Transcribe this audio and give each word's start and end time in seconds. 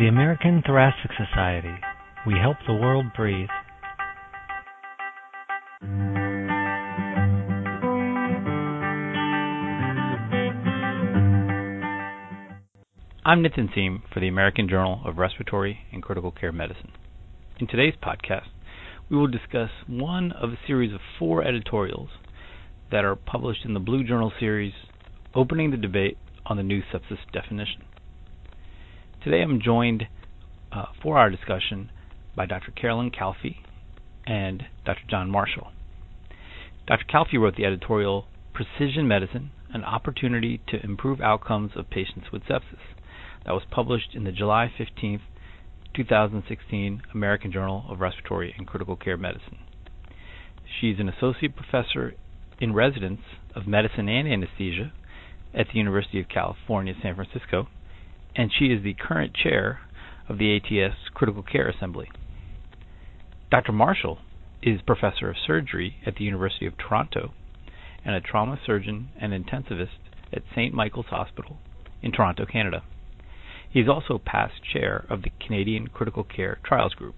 The 0.00 0.08
American 0.08 0.62
Thoracic 0.64 1.10
Society. 1.10 1.74
We 2.26 2.32
help 2.40 2.56
the 2.66 2.72
world 2.72 3.04
breathe. 3.14 3.50
I'm 13.26 13.42
Nitin 13.42 13.74
Seam 13.74 14.02
for 14.10 14.20
the 14.20 14.28
American 14.28 14.70
Journal 14.70 15.02
of 15.04 15.18
Respiratory 15.18 15.80
and 15.92 16.02
Critical 16.02 16.30
Care 16.30 16.50
Medicine. 16.50 16.92
In 17.58 17.66
today's 17.66 17.92
podcast, 18.02 18.48
we 19.10 19.18
will 19.18 19.26
discuss 19.26 19.68
one 19.86 20.32
of 20.32 20.48
a 20.48 20.58
series 20.66 20.94
of 20.94 21.00
four 21.18 21.44
editorials 21.44 22.08
that 22.90 23.04
are 23.04 23.16
published 23.16 23.66
in 23.66 23.74
the 23.74 23.80
Blue 23.80 24.02
Journal 24.02 24.32
series 24.40 24.72
Opening 25.34 25.72
the 25.72 25.76
Debate 25.76 26.16
on 26.46 26.56
the 26.56 26.62
New 26.62 26.80
Sepsis 26.90 27.18
Definition. 27.34 27.82
Today 29.22 29.42
I'm 29.42 29.60
joined 29.60 30.04
uh, 30.72 30.86
for 31.02 31.18
our 31.18 31.28
discussion 31.28 31.90
by 32.34 32.46
Dr. 32.46 32.70
Carolyn 32.70 33.10
Calfee 33.10 33.56
and 34.26 34.62
Dr. 34.86 35.02
John 35.10 35.28
Marshall. 35.28 35.72
Dr. 36.86 37.04
Calfee 37.04 37.38
wrote 37.38 37.54
the 37.54 37.66
editorial 37.66 38.24
Precision 38.54 39.06
Medicine 39.06 39.50
An 39.74 39.84
Opportunity 39.84 40.62
to 40.68 40.82
Improve 40.82 41.20
Outcomes 41.20 41.72
of 41.76 41.90
Patients 41.90 42.28
with 42.32 42.44
Sepsis 42.44 42.96
that 43.44 43.52
was 43.52 43.64
published 43.70 44.14
in 44.14 44.24
the 44.24 44.32
July 44.32 44.72
15, 44.78 45.20
2016 45.94 47.02
American 47.12 47.52
Journal 47.52 47.84
of 47.90 48.00
Respiratory 48.00 48.54
and 48.56 48.66
Critical 48.66 48.96
Care 48.96 49.18
Medicine. 49.18 49.58
She's 50.80 50.98
an 50.98 51.10
associate 51.10 51.54
professor 51.54 52.14
in 52.58 52.72
residence 52.72 53.20
of 53.54 53.66
medicine 53.66 54.08
and 54.08 54.26
anesthesia 54.26 54.94
at 55.52 55.66
the 55.70 55.78
University 55.78 56.20
of 56.20 56.28
California, 56.30 56.94
San 57.02 57.16
Francisco, 57.16 57.68
and 58.34 58.50
she 58.56 58.66
is 58.66 58.82
the 58.82 58.94
current 58.94 59.34
chair 59.34 59.80
of 60.28 60.38
the 60.38 60.56
ATS 60.56 60.96
Critical 61.14 61.42
Care 61.42 61.68
Assembly. 61.68 62.08
Dr. 63.50 63.72
Marshall 63.72 64.18
is 64.62 64.80
professor 64.82 65.30
of 65.30 65.36
surgery 65.44 65.96
at 66.06 66.16
the 66.16 66.24
University 66.24 66.66
of 66.66 66.74
Toronto 66.76 67.32
and 68.04 68.14
a 68.14 68.20
trauma 68.20 68.58
surgeon 68.64 69.08
and 69.20 69.32
intensivist 69.32 69.98
at 70.32 70.42
St. 70.54 70.72
Michael's 70.72 71.06
Hospital 71.06 71.58
in 72.02 72.12
Toronto, 72.12 72.46
Canada. 72.46 72.82
He 73.70 73.80
is 73.80 73.88
also 73.88 74.20
past 74.24 74.54
chair 74.72 75.04
of 75.08 75.22
the 75.22 75.30
Canadian 75.44 75.88
Critical 75.88 76.24
Care 76.24 76.58
Trials 76.64 76.94
Group. 76.94 77.14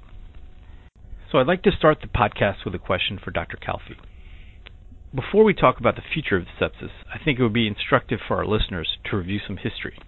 So 1.30 1.38
I'd 1.38 1.46
like 1.46 1.62
to 1.62 1.72
start 1.72 1.98
the 2.02 2.08
podcast 2.08 2.64
with 2.64 2.74
a 2.74 2.78
question 2.78 3.18
for 3.22 3.30
Dr. 3.30 3.56
Calfee. 3.56 3.96
Before 5.14 5.44
we 5.44 5.54
talk 5.54 5.78
about 5.78 5.96
the 5.96 6.02
future 6.12 6.36
of 6.36 6.46
sepsis, 6.60 6.90
I 7.12 7.22
think 7.22 7.38
it 7.38 7.42
would 7.42 7.52
be 7.52 7.66
instructive 7.66 8.18
for 8.26 8.36
our 8.36 8.46
listeners 8.46 8.88
to 9.10 9.16
review 9.16 9.40
some 9.46 9.56
history. 9.56 9.98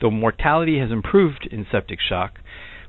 Though 0.00 0.10
mortality 0.10 0.78
has 0.78 0.90
improved 0.90 1.48
in 1.50 1.66
septic 1.70 1.98
shock 2.06 2.34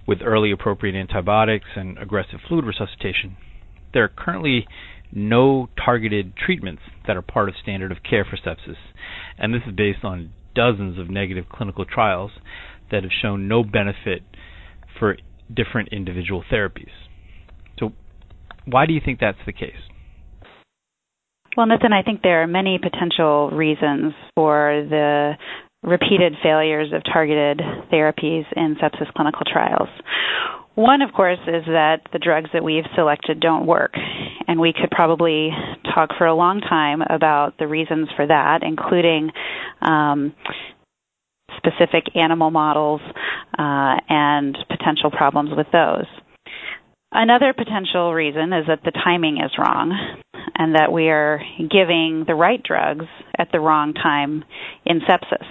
with 0.07 0.19
early 0.23 0.51
appropriate 0.51 0.95
antibiotics 0.95 1.69
and 1.75 1.97
aggressive 1.97 2.39
fluid 2.47 2.65
resuscitation, 2.65 3.37
there 3.93 4.03
are 4.03 4.11
currently 4.15 4.67
no 5.11 5.69
targeted 5.83 6.33
treatments 6.35 6.83
that 7.07 7.17
are 7.17 7.21
part 7.21 7.49
of 7.49 7.55
standard 7.61 7.91
of 7.91 7.97
care 8.07 8.25
for 8.25 8.37
sepsis, 8.37 8.77
and 9.37 9.53
this 9.53 9.61
is 9.67 9.73
based 9.75 10.03
on 10.03 10.31
dozens 10.55 10.99
of 10.99 11.09
negative 11.09 11.45
clinical 11.51 11.85
trials 11.85 12.31
that 12.91 13.03
have 13.03 13.11
shown 13.21 13.47
no 13.47 13.63
benefit 13.63 14.21
for 14.99 15.17
different 15.53 15.89
individual 15.91 16.43
therapies. 16.51 16.91
So, 17.79 17.93
why 18.65 18.85
do 18.85 18.93
you 18.93 19.01
think 19.03 19.19
that's 19.19 19.37
the 19.45 19.53
case? 19.53 19.81
Well, 21.57 21.67
Nitin, 21.67 21.91
I 21.91 22.03
think 22.03 22.21
there 22.21 22.43
are 22.43 22.47
many 22.47 22.79
potential 22.79 23.49
reasons 23.49 24.13
for 24.35 24.85
the 24.89 25.33
repeated 25.83 26.33
failures 26.43 26.91
of 26.93 27.03
targeted 27.03 27.61
therapies 27.91 28.45
in 28.55 28.75
sepsis 28.75 29.11
clinical 29.15 29.43
trials. 29.51 29.89
One, 30.75 31.01
of 31.01 31.11
course, 31.13 31.39
is 31.45 31.65
that 31.65 32.01
the 32.13 32.19
drugs 32.19 32.49
that 32.53 32.63
we've 32.63 32.85
selected 32.95 33.39
don't 33.39 33.65
work. 33.65 33.93
And 34.47 34.59
we 34.59 34.73
could 34.73 34.91
probably 34.91 35.49
talk 35.93 36.11
for 36.17 36.25
a 36.25 36.33
long 36.33 36.61
time 36.61 37.01
about 37.01 37.57
the 37.59 37.67
reasons 37.67 38.07
for 38.15 38.25
that, 38.25 38.59
including 38.63 39.29
um, 39.81 40.33
specific 41.57 42.15
animal 42.15 42.49
models 42.49 43.01
uh, 43.57 43.95
and 44.07 44.57
potential 44.69 45.11
problems 45.11 45.51
with 45.55 45.67
those. 45.73 46.05
Another 47.11 47.53
potential 47.53 48.13
reason 48.13 48.53
is 48.53 48.67
that 48.67 48.79
the 48.85 48.91
timing 48.91 49.41
is 49.43 49.51
wrong 49.57 50.21
and 50.55 50.75
that 50.75 50.91
we 50.91 51.09
are 51.09 51.41
giving 51.57 52.23
the 52.27 52.35
right 52.35 52.61
drugs 52.63 53.05
at 53.37 53.49
the 53.51 53.59
wrong 53.59 53.93
time 53.93 54.43
in 54.85 55.01
sepsis. 55.01 55.45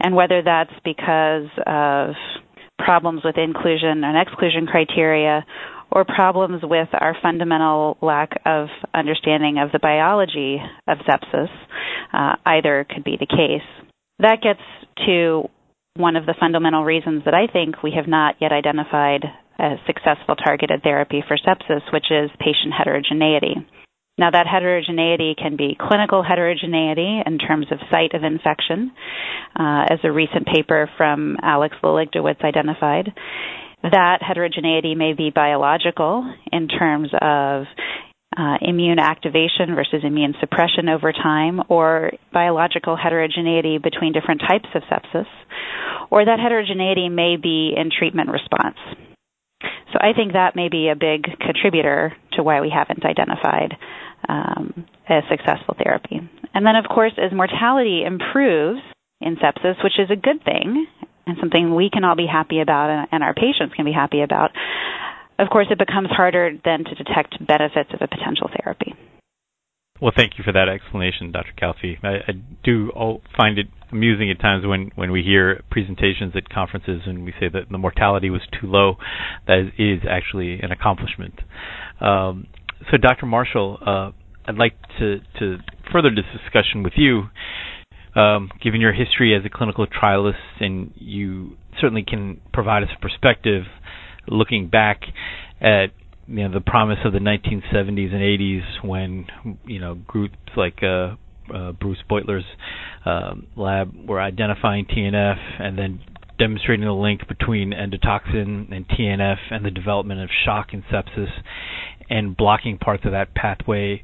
And 0.00 0.14
whether 0.14 0.42
that's 0.42 0.72
because 0.84 1.48
of 1.66 2.14
problems 2.78 3.22
with 3.24 3.36
inclusion 3.38 4.04
and 4.04 4.18
exclusion 4.18 4.66
criteria 4.66 5.44
or 5.90 6.04
problems 6.04 6.60
with 6.62 6.88
our 6.92 7.16
fundamental 7.22 7.96
lack 8.02 8.40
of 8.44 8.66
understanding 8.92 9.58
of 9.58 9.70
the 9.72 9.78
biology 9.78 10.58
of 10.88 10.98
sepsis, 10.98 11.48
uh, 12.12 12.34
either 12.44 12.86
could 12.92 13.04
be 13.04 13.16
the 13.18 13.26
case. 13.26 13.66
That 14.18 14.38
gets 14.42 14.60
to 15.06 15.48
one 15.96 16.16
of 16.16 16.26
the 16.26 16.34
fundamental 16.38 16.84
reasons 16.84 17.22
that 17.24 17.34
I 17.34 17.46
think 17.50 17.82
we 17.82 17.92
have 17.96 18.08
not 18.08 18.34
yet 18.40 18.50
identified 18.50 19.24
a 19.58 19.76
successful 19.86 20.34
targeted 20.34 20.82
therapy 20.82 21.22
for 21.26 21.36
sepsis, 21.36 21.92
which 21.92 22.10
is 22.10 22.30
patient 22.40 22.74
heterogeneity. 22.76 23.54
Now, 24.16 24.30
that 24.30 24.46
heterogeneity 24.46 25.34
can 25.36 25.56
be 25.56 25.76
clinical 25.78 26.22
heterogeneity 26.22 27.22
in 27.26 27.38
terms 27.38 27.66
of 27.72 27.78
site 27.90 28.14
of 28.14 28.22
infection, 28.22 28.92
uh, 29.58 29.86
as 29.90 29.98
a 30.04 30.12
recent 30.12 30.46
paper 30.46 30.88
from 30.96 31.36
Alex 31.42 31.74
Leligdowicz 31.82 32.44
identified. 32.44 33.12
That 33.82 34.18
heterogeneity 34.22 34.94
may 34.94 35.14
be 35.14 35.30
biological 35.34 36.32
in 36.52 36.68
terms 36.68 37.08
of 37.20 37.64
uh, 38.36 38.56
immune 38.62 38.98
activation 38.98 39.74
versus 39.74 40.02
immune 40.04 40.34
suppression 40.40 40.88
over 40.88 41.12
time, 41.12 41.60
or 41.68 42.12
biological 42.32 42.96
heterogeneity 42.96 43.78
between 43.78 44.12
different 44.12 44.42
types 44.48 44.68
of 44.74 44.82
sepsis, 44.90 45.26
or 46.10 46.24
that 46.24 46.38
heterogeneity 46.40 47.08
may 47.08 47.36
be 47.36 47.74
in 47.76 47.90
treatment 47.96 48.30
response. 48.30 48.76
So 49.92 49.98
I 50.00 50.12
think 50.16 50.32
that 50.32 50.56
may 50.56 50.68
be 50.68 50.88
a 50.88 50.96
big 50.96 51.22
contributor 51.38 52.12
to 52.32 52.42
why 52.42 52.60
we 52.60 52.70
haven't 52.74 53.04
identified 53.04 53.74
um, 54.28 54.86
a 55.08 55.20
successful 55.30 55.76
therapy. 55.82 56.20
And 56.54 56.66
then, 56.66 56.76
of 56.76 56.84
course, 56.88 57.12
as 57.18 57.32
mortality 57.32 58.02
improves 58.06 58.80
in 59.20 59.36
sepsis, 59.36 59.82
which 59.82 59.98
is 59.98 60.10
a 60.10 60.16
good 60.16 60.44
thing 60.44 60.86
and 61.26 61.36
something 61.40 61.74
we 61.74 61.90
can 61.90 62.04
all 62.04 62.16
be 62.16 62.26
happy 62.30 62.60
about 62.60 63.08
and, 63.10 63.22
our 63.24 63.34
patients 63.34 63.74
can 63.74 63.84
be 63.84 63.92
happy 63.92 64.20
about, 64.20 64.50
of 65.38 65.48
course, 65.48 65.66
it 65.70 65.78
becomes 65.78 66.08
harder 66.10 66.52
then 66.64 66.84
to 66.84 66.94
detect 66.94 67.34
benefits 67.46 67.90
of 67.92 68.00
a 68.02 68.08
potential 68.08 68.50
therapy. 68.60 68.94
Well, 70.00 70.12
thank 70.14 70.32
you 70.36 70.44
for 70.44 70.52
that 70.52 70.68
explanation, 70.68 71.32
Dr. 71.32 71.52
Calfee. 71.56 71.96
I, 72.02 72.30
I 72.30 72.32
do 72.64 72.90
find 73.36 73.58
it 73.58 73.66
amusing 73.92 74.30
at 74.30 74.40
times 74.40 74.66
when, 74.66 74.90
when 74.96 75.12
we 75.12 75.22
hear 75.22 75.62
presentations 75.70 76.34
at 76.36 76.48
conferences 76.48 77.02
and 77.06 77.24
we 77.24 77.32
say 77.40 77.48
that 77.52 77.70
the 77.70 77.78
mortality 77.78 78.28
was 78.28 78.42
too 78.60 78.66
low. 78.66 78.96
That 79.46 79.70
is, 79.78 80.00
actually 80.08 80.60
an 80.60 80.72
accomplishment. 80.72 81.40
Um, 82.00 82.48
so, 82.90 82.96
Dr. 82.96 83.26
Marshall, 83.26 83.78
uh, 83.84 84.10
I'd 84.46 84.56
like 84.56 84.74
to, 84.98 85.20
to 85.38 85.58
further 85.92 86.10
this 86.10 86.24
discussion 86.42 86.82
with 86.82 86.94
you. 86.96 87.24
Um, 88.16 88.48
given 88.62 88.80
your 88.80 88.92
history 88.92 89.34
as 89.34 89.44
a 89.44 89.48
clinical 89.50 89.86
trialist, 89.88 90.34
and 90.60 90.92
you 90.94 91.56
certainly 91.80 92.04
can 92.04 92.40
provide 92.52 92.84
us 92.84 92.88
a 92.96 93.00
perspective 93.00 93.64
looking 94.28 94.68
back 94.68 95.00
at 95.60 95.86
you 96.28 96.48
know 96.48 96.52
the 96.54 96.60
promise 96.60 96.98
of 97.04 97.12
the 97.12 97.18
1970s 97.18 98.12
and 98.14 98.22
80s 98.22 98.84
when 98.84 99.26
you 99.66 99.80
know 99.80 99.94
groups 99.94 100.36
like 100.56 100.78
uh, 100.82 101.16
uh, 101.54 101.72
Bruce 101.72 101.98
Beutler's 102.08 102.44
uh, 103.04 103.34
lab 103.56 103.92
were 104.08 104.20
identifying 104.20 104.86
TNF 104.86 105.36
and 105.60 105.76
then 105.78 106.00
demonstrating 106.38 106.84
the 106.84 106.92
link 106.92 107.26
between 107.28 107.72
endotoxin 107.72 108.72
and 108.74 108.88
TNF 108.88 109.36
and 109.50 109.64
the 109.64 109.70
development 109.70 110.20
of 110.20 110.30
shock 110.44 110.68
and 110.72 110.82
sepsis 110.84 111.30
and 112.10 112.36
blocking 112.36 112.78
parts 112.78 113.04
of 113.04 113.12
that 113.12 113.34
pathway 113.34 114.02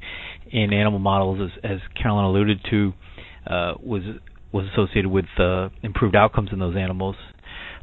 in 0.51 0.73
animal 0.73 0.99
models, 0.99 1.51
as, 1.51 1.71
as 1.71 1.79
Carolyn 2.01 2.25
alluded 2.25 2.59
to, 2.69 2.93
uh, 3.47 3.73
was 3.81 4.03
was 4.51 4.65
associated 4.73 5.09
with 5.09 5.25
uh, 5.39 5.69
improved 5.81 6.15
outcomes 6.15 6.49
in 6.51 6.59
those 6.59 6.75
animals. 6.75 7.15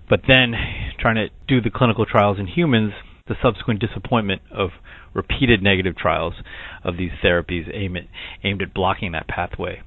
But 0.09 0.21
then, 0.29 0.53
trying 0.99 1.17
to 1.17 1.29
do 1.47 1.61
the 1.61 1.71
clinical 1.71 2.05
trials 2.05 2.39
in 2.39 2.47
humans 2.47 2.93
the 3.29 3.37
subsequent 3.43 3.81
disappointment 3.81 4.43
of 4.51 4.71
repeated 5.15 5.63
negative 5.63 5.97
trials 5.97 6.35
of 6.83 6.97
these 6.97 7.11
therapies 7.23 7.73
aimed 7.73 7.97
at, 7.99 8.05
aimed 8.43 8.63
at 8.63 8.75
blocking 8.75 9.13
that 9.13 9.29
pathway. 9.29 9.81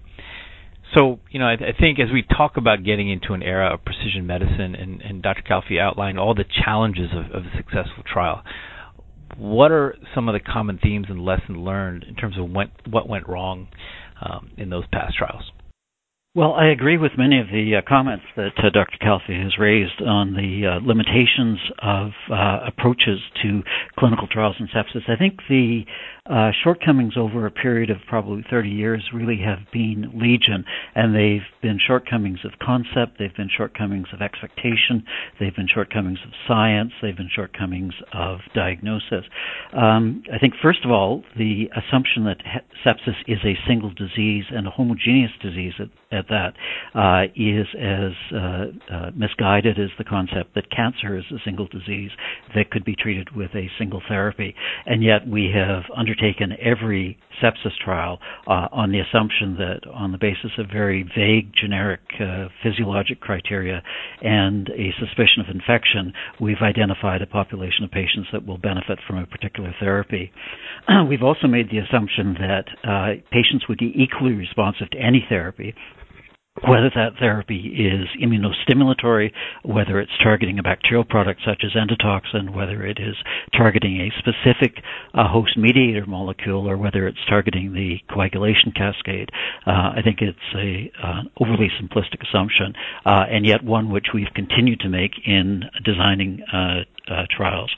So, 0.96 1.20
you 1.30 1.40
know, 1.40 1.46
I, 1.46 1.54
I, 1.54 1.74
think 1.80 2.00
as 2.00 2.12
we 2.12 2.22
talk 2.22 2.58
about 2.58 2.84
getting 2.84 3.10
into 3.10 3.34
an 3.34 3.42
era 3.42 3.74
of 3.74 3.86
precision 3.86 4.28
medicine, 4.28 4.76
and, 4.76 5.02
and 5.02 5.24
Dr. 5.24 5.42
Calfee 5.42 5.80
outlined 5.80 6.20
all 6.20 6.36
the 6.36 6.44
challenges 6.44 7.12
of, 7.14 7.32
of, 7.32 7.46
a 7.46 7.58
successful 7.58 8.04
trial, 8.06 8.44
what 9.38 9.72
are 9.72 9.96
some 10.14 10.30
of 10.30 10.34
the 10.34 10.40
common 10.40 10.80
themes 10.82 11.08
and 11.10 11.24
lessons 11.24 11.58
learned 11.58 12.04
in 12.04 12.16
terms 12.16 12.38
of 12.38 12.50
what, 12.50 12.70
what 12.90 13.08
went 13.08 13.28
wrong 13.28 13.68
um, 14.22 14.52
in 14.58 14.70
those 14.70 14.86
past 14.92 15.16
trials? 15.18 15.52
Well, 16.34 16.54
I 16.54 16.68
agree 16.68 16.98
with 16.98 17.12
many 17.18 17.42
of 17.42 17.48
the 17.48 17.76
uh, 17.76 17.82
comments 17.86 18.24
that 18.38 18.56
uh, 18.58 18.70
Dr. 18.70 18.98
Calfee 19.02 19.44
has 19.44 19.58
raised 19.60 20.02
on 20.02 20.32
the 20.32 20.64
uh, 20.66 20.88
limitations 20.88 21.60
of 21.84 22.12
uh, 22.32 22.60
approaches 22.68 23.20
to 23.44 23.62
clinical 24.00 24.28
trials 24.32 24.56
in 24.58 24.68
sepsis. 24.68 25.10
I 25.10 25.18
think 25.18 25.40
the 25.50 25.82
uh, 26.30 26.52
shortcomings 26.64 27.14
over 27.18 27.48
a 27.48 27.52
period 27.52 27.90
of 27.90 27.98
probably 28.08 28.46
30 28.48 28.70
years 28.70 29.04
really 29.12 29.40
have 29.44 29.58
been 29.74 30.12
legion, 30.14 30.64
and 30.94 31.16
they've 31.16 31.48
been 31.64 31.80
shortcomings 31.86 32.38
of 32.46 32.52
concept, 32.62 33.18
they've 33.18 33.36
been 33.36 33.50
shortcomings 33.50 34.06
of 34.14 34.22
expectation, 34.22 35.04
they've 35.40 35.56
been 35.56 35.68
shortcomings 35.68 36.20
of 36.24 36.32
science, 36.48 36.92
they've 37.02 37.18
been 37.18 37.30
shortcomings 37.36 37.96
of 38.14 38.38
diagnosis. 38.54 39.26
Um, 39.74 40.24
I 40.32 40.38
think, 40.38 40.54
first 40.62 40.86
of 40.86 40.92
all, 40.92 41.24
the 41.38 41.70
assumption 41.76 42.26
that 42.26 42.38
he- 42.46 42.88
sepsis 42.88 43.18
is 43.28 43.40
a 43.44 43.58
single 43.68 43.90
disease 43.90 44.46
and 44.52 44.68
a 44.68 44.70
homogeneous 44.70 45.32
disease 45.42 45.74
at, 45.80 45.90
at 46.16 46.28
that 46.30 46.54
uh, 46.94 47.32
is 47.36 47.66
as 47.80 48.12
uh, 48.32 48.94
uh, 48.94 49.12
misguided 49.16 49.80
as 49.80 49.90
the 49.98 50.04
concept 50.04 50.54
that 50.54 50.70
cancer 50.70 51.18
is 51.18 51.26
a 51.32 51.42
single 51.44 51.68
disease 51.68 52.12
that 52.54 52.70
could 52.70 52.86
be 52.86 52.96
treated 52.96 53.36
with 53.36 53.50
a 53.56 53.68
single 53.80 54.02
therapy. 54.08 54.54
And 54.86 55.04
yet 55.04 55.28
we 55.28 55.52
have 55.56 55.84
undertaken 55.96 56.11
undertaken 56.12 56.54
every 56.62 57.18
sepsis 57.42 57.76
trial 57.84 58.20
uh, 58.48 58.68
on 58.72 58.92
the 58.92 59.00
assumption 59.00 59.56
that, 59.58 59.80
on 59.94 60.12
the 60.12 60.18
basis 60.18 60.52
of 60.58 60.68
very 60.72 61.04
vague 61.16 61.52
generic 61.60 62.00
uh, 62.20 62.48
physiologic 62.64 63.20
criteria 63.20 63.82
and 64.22 64.70
a 64.70 64.92
suspicion 65.00 65.42
of 65.42 65.48
infection, 65.54 66.14
we've 66.40 66.62
identified 66.62 67.22
a 67.22 67.26
population 67.28 67.84
of 67.84 67.92
patients 67.92 68.28
that 68.32 68.46
will 68.46 68.58
benefit 68.58 69.00
from 69.08 69.18
a 69.18 69.26
particular 69.26 69.74
therapy. 69.80 70.32
we've 71.10 71.24
also 71.24 71.48
made 71.48 71.70
the 71.70 71.78
assumption 71.80 72.36
that 72.40 72.66
uh, 72.88 73.22
patients 73.32 73.68
would 73.68 73.78
be 73.80 73.94
equally 73.96 74.34
responsive 74.34 74.90
to 74.92 74.98
any 74.98 75.26
therapy 75.30 75.74
whether 76.68 76.92
that 76.94 77.14
therapy 77.18 77.56
is 77.80 78.08
immunostimulatory, 78.22 79.32
whether 79.64 80.02
it's 80.02 80.12
targeting 80.22 80.60
a 80.60 80.64
bacterial 80.64 81.06
product 81.06 81.40
such 81.46 81.64
as 81.64 81.72
endotoxin, 81.72 82.54
whether 82.54 82.86
it 82.86 82.98
is 83.00 83.16
targeting 83.56 84.02
a 84.02 84.12
specific 84.20 84.84
uh, 85.14 85.30
host 85.30 85.58
mediator 85.58 86.06
molecule, 86.06 86.70
or 86.70 86.76
whether 86.76 87.08
it's 87.08 87.18
targeting 87.30 87.72
the 87.74 87.98
coagulation 88.14 88.74
cascade. 88.76 89.30
Uh, 89.66 89.96
I 89.96 90.02
think 90.04 90.20
it's 90.22 90.38
a 90.56 90.92
uh, 91.02 91.22
overly 91.40 91.70
simplistic 91.82 92.22
assumption, 92.28 92.74
uh, 93.06 93.24
and 93.32 93.46
yet 93.46 93.64
one 93.64 93.90
which 93.90 94.08
we've 94.14 94.34
continued 94.36 94.82
to 94.82 94.90
make 94.90 95.12
in 95.26 95.64
designing 95.86 96.42
uh, 96.54 96.82
trials. 97.36 97.72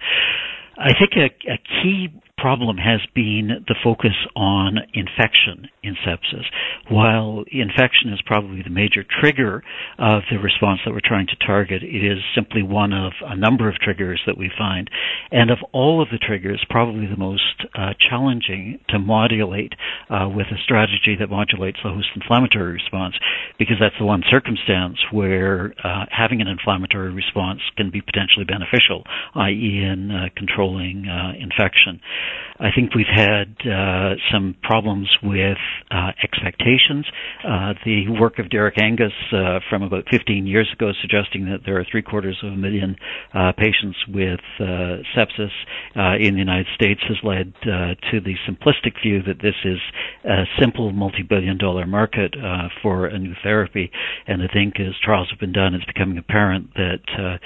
I 0.78 0.94
think 0.98 1.12
a, 1.16 1.52
a 1.52 1.58
key 1.84 2.08
problem 2.44 2.76
has 2.76 3.00
been 3.16 3.64
the 3.68 3.76
focus 3.82 4.20
on 4.36 4.76
infection 4.94 5.70
in 5.82 5.96
sepsis. 6.06 6.44
While 6.90 7.46
infection 7.50 8.12
is 8.12 8.22
probably 8.26 8.62
the 8.62 8.70
major 8.70 9.06
trigger 9.08 9.64
of 9.98 10.24
the 10.30 10.40
response 10.40 10.82
that 10.84 10.92
we're 10.92 11.00
trying 11.06 11.28
to 11.28 11.38
target, 11.46 11.84
it 11.84 12.04
is 12.04 12.20
simply 12.36 12.62
one 12.62 12.92
of 12.92 13.14
a 13.24 13.38
number 13.38 13.70
of 13.70 13.76
triggers 13.76 14.22
that 14.28 14.38
we 14.38 14.52
find. 14.58 14.90
And 15.32 15.52
of 15.52 15.60
all 15.72 16.02
of 16.02 16.10
the 16.12 16.18
triggers, 16.18 16.66
probably 16.70 17.08
the 17.08 17.16
most 17.16 17.64
uh, 17.76 17.94
challenging 17.98 18.80
to 18.90 19.00
modulate 19.00 19.72
uh, 20.10 20.28
with 20.28 20.48
a 20.48 20.60
strategy 20.64 21.16
that 21.20 21.30
modulates 21.30 21.80
the 21.82 21.92
host 21.92 22.10
inflammatory 22.14 22.74
response, 22.74 23.16
because 23.58 23.78
that's 23.80 23.96
the 23.98 24.06
one 24.06 24.24
circumstance 24.30 24.98
where 25.12 25.74
uh, 25.82 26.06
having 26.12 26.42
an 26.42 26.48
inflammatory 26.48 27.14
response 27.14 27.62
can 27.78 27.90
be 27.90 28.02
potentially 28.02 28.44
beneficial, 28.44 29.04
i.e., 29.36 29.80
in 29.80 30.12
uh, 30.12 30.28
controlling 30.36 31.08
uh, 31.08 31.32
infection. 31.40 32.02
I 32.60 32.70
think 32.74 32.94
we've 32.94 33.06
had 33.14 33.56
uh, 33.66 34.16
some 34.32 34.56
problems 34.62 35.10
with 35.24 35.58
uh, 35.92 36.12
expectations. 36.24 37.06
Uh, 37.44 37.74
the 37.84 38.06
work 38.20 38.38
of 38.40 38.50
Derek 38.50 38.76
Angus 38.82 39.12
uh, 39.34 39.60
from 39.70 39.82
about 39.82 40.06
15 40.12 40.46
years 40.46 40.70
ago, 40.74 40.92
suggesting 41.02 41.46
that 41.46 41.62
there 41.66 41.80
are 41.80 41.86
three 41.90 42.02
quarters 42.04 42.38
of 42.44 42.54
a 42.54 42.56
million 42.56 42.96
uh, 43.34 43.52
patients 43.58 43.98
with 44.08 44.40
uh, 44.60 45.02
sepsis 45.16 45.52
in 46.22 46.34
the 46.36 46.40
United 46.40 46.68
States, 46.76 47.02
has 47.08 47.18
led 47.24 47.54
to 47.64 48.20
the 48.22 48.36
simplistic 48.48 49.02
view 49.02 49.22
that 49.24 49.42
this 49.42 49.56
is 49.66 49.80
a 50.24 50.44
simple 50.62 50.92
multi-billion 50.92 51.58
dollar 51.58 51.86
market 51.86 52.36
for 52.82 53.08
a 53.08 53.18
new 53.18 53.34
therapy. 53.44 53.92
And 54.28 54.42
I 54.42 54.48
think 54.54 54.80
as 54.80 54.94
trials 55.04 55.30
have 55.32 55.40
been 55.40 55.54
done, 55.54 55.74
it's 55.74 55.86
becoming 55.86 56.18
apparent 56.18 56.74
that 56.76 57.40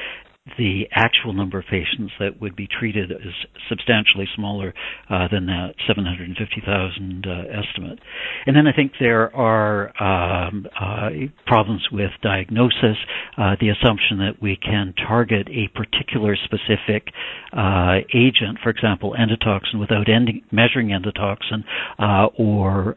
the 0.57 0.83
actual 0.91 1.33
number 1.33 1.59
of 1.59 1.65
patients 1.69 2.11
that 2.19 2.39
would 2.41 2.55
be 2.55 2.67
treated 2.67 3.11
is 3.11 3.33
substantially 3.69 4.27
smaller 4.35 4.73
uh, 5.09 5.27
than 5.31 5.45
that 5.47 5.73
750,000 5.87 7.25
uh, 7.27 7.31
estimate. 7.51 7.99
And 8.45 8.55
then 8.55 8.67
I 8.67 8.73
think 8.73 8.93
there 8.99 9.35
are 9.35 9.87
um, 10.01 10.65
uh, 10.79 11.09
problems 11.45 11.87
with 11.91 12.11
diagnosis, 12.21 12.97
uh, 13.37 13.55
the 13.59 13.69
assumption 13.69 14.19
that 14.19 14.41
we 14.41 14.55
can 14.57 14.93
target 15.07 15.47
a 15.49 15.67
particular 15.77 16.35
specific 16.35 17.07
uh, 17.53 17.97
agent, 18.13 18.59
for 18.63 18.69
example, 18.69 19.15
endotoxin, 19.17 19.79
without 19.79 20.09
ending, 20.09 20.41
measuring 20.51 20.89
endotoxin, 20.89 21.63
uh, 21.99 22.27
or 22.37 22.95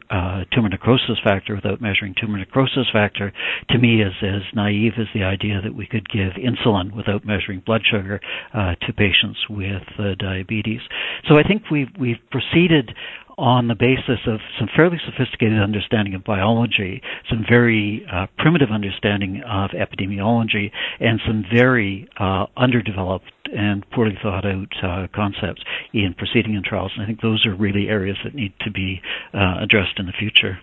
tumor 0.53 0.69
necrosis 0.69 1.17
factor 1.23 1.55
without 1.55 1.81
measuring 1.81 2.13
tumor 2.19 2.37
necrosis 2.37 2.87
factor, 2.91 3.31
to 3.69 3.77
me 3.77 4.01
is 4.01 4.13
as 4.21 4.41
naive 4.53 4.93
as 4.99 5.07
the 5.13 5.23
idea 5.23 5.61
that 5.61 5.73
we 5.75 5.85
could 5.87 6.07
give 6.09 6.33
insulin 6.33 6.95
without 6.95 7.25
measuring 7.25 7.40
measuring 7.41 7.61
blood 7.65 7.81
sugar 7.89 8.19
uh, 8.53 8.75
to 8.85 8.93
patients 8.93 9.39
with 9.49 9.83
uh, 9.99 10.15
diabetes. 10.19 10.81
So 11.27 11.35
I 11.37 11.43
think 11.43 11.63
we've 11.71 11.89
we've 11.99 12.19
proceeded 12.29 12.91
on 13.37 13.67
the 13.67 13.75
basis 13.75 14.19
of 14.27 14.39
some 14.59 14.67
fairly 14.75 14.97
sophisticated 15.05 15.59
understanding 15.59 16.13
of 16.13 16.23
biology, 16.23 17.01
some 17.29 17.43
very 17.49 18.05
uh, 18.11 18.27
primitive 18.37 18.69
understanding 18.71 19.41
of 19.49 19.71
epidemiology, 19.71 20.69
and 20.99 21.19
some 21.25 21.43
very 21.51 22.07
uh, 22.19 22.45
underdeveloped 22.55 23.31
and 23.51 23.89
poorly 23.91 24.17
thought 24.21 24.45
out 24.45 24.67
uh, 24.83 25.07
concepts 25.15 25.63
in 25.93 26.13
proceeding 26.17 26.53
in 26.53 26.61
trials. 26.63 26.91
And 26.95 27.03
I 27.03 27.07
think 27.07 27.21
those 27.21 27.45
are 27.45 27.55
really 27.55 27.87
areas 27.87 28.17
that 28.23 28.35
need 28.35 28.53
to 28.61 28.71
be 28.71 29.01
uh, 29.33 29.55
addressed 29.63 29.97
in 29.97 30.05
the 30.05 30.13
future. 30.17 30.59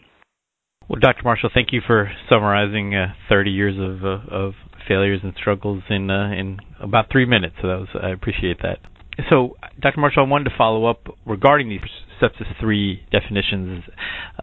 Well, 0.88 1.00
Dr. 1.00 1.22
Marshall, 1.25 1.50
thank 1.52 1.72
you 1.72 1.82
for 1.86 2.10
summarizing 2.30 2.94
uh, 2.94 3.08
30 3.28 3.50
years 3.50 3.76
of, 3.76 4.04
of 4.32 4.52
failures 4.88 5.20
and 5.23 5.35
struggles 5.38 5.82
in 5.90 6.11
uh, 6.11 6.31
in 6.32 6.58
about 6.81 7.06
three 7.12 7.26
minutes. 7.26 7.55
So 7.62 7.69
that 7.69 7.79
was 7.79 7.88
I 8.02 8.08
appreciate 8.11 8.58
that. 8.62 8.79
So, 9.29 9.56
Dr. 9.81 10.00
Marshall, 10.00 10.25
I 10.25 10.29
wanted 10.29 10.44
to 10.44 10.56
follow 10.56 10.85
up 10.87 11.08
regarding 11.26 11.69
these 11.69 11.81
sepsis 12.23 12.46
three 12.61 13.02
definitions 13.11 13.82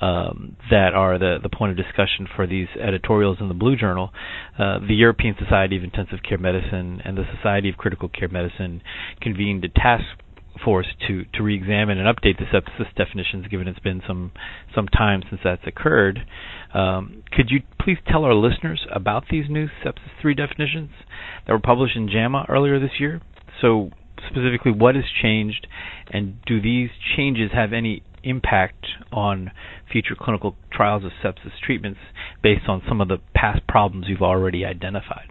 um, 0.01 0.57
that 0.69 0.93
are 0.93 1.17
the 1.17 1.37
the 1.41 1.49
point 1.49 1.71
of 1.71 1.77
discussion 1.77 2.27
for 2.35 2.45
these 2.45 2.67
editorials 2.81 3.37
in 3.39 3.47
the 3.47 3.53
Blue 3.53 3.77
Journal. 3.77 4.11
Uh, 4.59 4.79
the 4.85 4.93
European 4.95 5.35
Society 5.39 5.77
of 5.77 5.83
Intensive 5.83 6.19
Care 6.27 6.37
Medicine 6.37 7.01
and 7.05 7.17
the 7.17 7.23
Society 7.37 7.69
of 7.69 7.77
Critical 7.77 8.09
Care 8.09 8.27
Medicine 8.27 8.81
convened 9.21 9.63
a 9.63 9.69
task 9.69 10.03
force 10.65 10.87
to 11.07 11.23
to 11.35 11.43
re-examine 11.43 11.99
and 11.99 12.07
update 12.13 12.37
the 12.39 12.45
sepsis 12.45 12.93
definitions, 12.97 13.47
given 13.47 13.67
it's 13.67 13.79
been 13.79 14.01
some 14.05 14.31
some 14.73 14.87
time 14.87 15.21
since 15.29 15.39
that's 15.43 15.65
occurred. 15.65 16.19
Um, 16.73 17.23
could 17.31 17.49
you 17.51 17.61
please 17.79 17.97
tell 18.11 18.25
our 18.25 18.33
listeners 18.33 18.85
about 18.93 19.25
these 19.31 19.45
new 19.49 19.67
sepsis 19.85 20.11
three 20.21 20.33
definitions 20.33 20.89
that 21.45 21.53
were 21.53 21.59
published 21.59 21.95
in 21.95 22.09
JAMA 22.09 22.47
earlier 22.49 22.79
this 22.79 22.99
year? 22.99 23.21
So 23.61 23.91
specifically, 24.27 24.71
what 24.71 24.95
has 24.95 25.05
changed, 25.21 25.67
and 26.09 26.37
do 26.45 26.59
these 26.61 26.89
changes 27.15 27.51
have 27.53 27.71
any 27.71 28.03
impact 28.23 28.87
on 29.11 29.51
future 29.91 30.15
clinical 30.19 30.55
trials 30.71 31.03
of 31.05 31.11
sepsis 31.23 31.51
treatments 31.63 31.99
based 32.41 32.67
on 32.67 32.81
some 32.89 32.99
of 32.99 33.07
the 33.07 33.17
past 33.35 33.65
problems 33.67 34.07
you've 34.09 34.21
already 34.21 34.65
identified? 34.65 35.27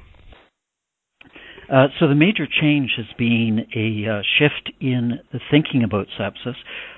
Uh, 1.73 1.89
so 1.99 2.09
the 2.09 2.15
major 2.15 2.47
change 2.47 2.93
has 2.97 3.07
been 3.17 3.67
a 3.75 4.11
uh, 4.11 4.23
shift 4.39 4.73
in 4.81 5.21
the 5.33 5.41
thinking 5.51 5.83
about 5.83 6.07
sepsis 6.19 6.55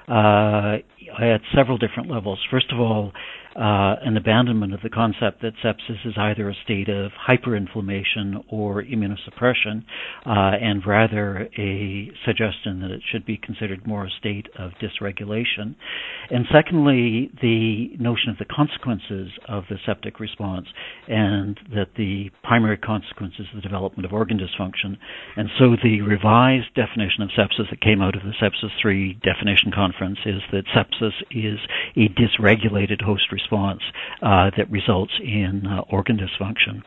uh, 0.08 0.78
at 1.22 1.40
several 1.54 1.78
different 1.78 2.10
levels. 2.10 2.38
First 2.50 2.72
of 2.72 2.80
all, 2.80 3.12
uh, 3.56 3.96
an 4.04 4.18
abandonment 4.18 4.74
of 4.74 4.80
the 4.82 4.90
concept 4.90 5.40
that 5.40 5.52
sepsis 5.64 6.04
is 6.04 6.12
either 6.18 6.50
a 6.50 6.54
state 6.62 6.90
of 6.90 7.10
hyperinflammation 7.26 8.44
or 8.50 8.82
immunosuppression, 8.82 9.82
uh, 10.26 10.60
and 10.60 10.86
rather 10.86 11.48
a 11.58 12.10
suggestion 12.26 12.80
that 12.80 12.90
it 12.90 13.00
should 13.10 13.24
be 13.24 13.38
considered 13.38 13.86
more 13.86 14.04
a 14.04 14.10
state 14.18 14.46
of 14.58 14.72
dysregulation. 14.72 15.74
And 16.30 16.44
secondly, 16.52 17.30
the 17.40 17.96
notion 17.98 18.28
of 18.28 18.36
the 18.36 18.44
consequences 18.44 19.30
of 19.48 19.64
the 19.70 19.76
septic 19.86 20.20
response, 20.20 20.66
and 21.08 21.58
that 21.74 21.88
the 21.96 22.28
primary 22.42 22.76
consequence 22.76 23.34
is 23.38 23.46
the 23.54 23.62
development 23.62 24.04
of 24.04 24.12
organ 24.12 24.38
dysfunction. 24.38 24.98
And 25.36 25.48
so 25.58 25.76
the 25.82 26.02
revised 26.02 26.74
definition 26.74 27.22
of 27.22 27.30
sepsis 27.30 27.70
that 27.70 27.80
came 27.80 28.02
out 28.02 28.16
of 28.16 28.22
the 28.22 28.34
Sepsis 28.36 28.70
3 28.82 29.14
definition 29.22 29.72
conference 29.74 30.18
is 30.26 30.42
that 30.52 30.64
sepsis 30.76 31.12
is 31.30 31.58
a 31.96 32.08
dysregulated 32.20 33.00
host 33.00 33.32
response 33.32 33.45
response 33.46 33.80
uh, 34.22 34.50
that 34.56 34.70
results 34.70 35.12
in 35.22 35.62
uh, 35.66 35.80
organ 35.90 36.18
dysfunction. 36.18 36.82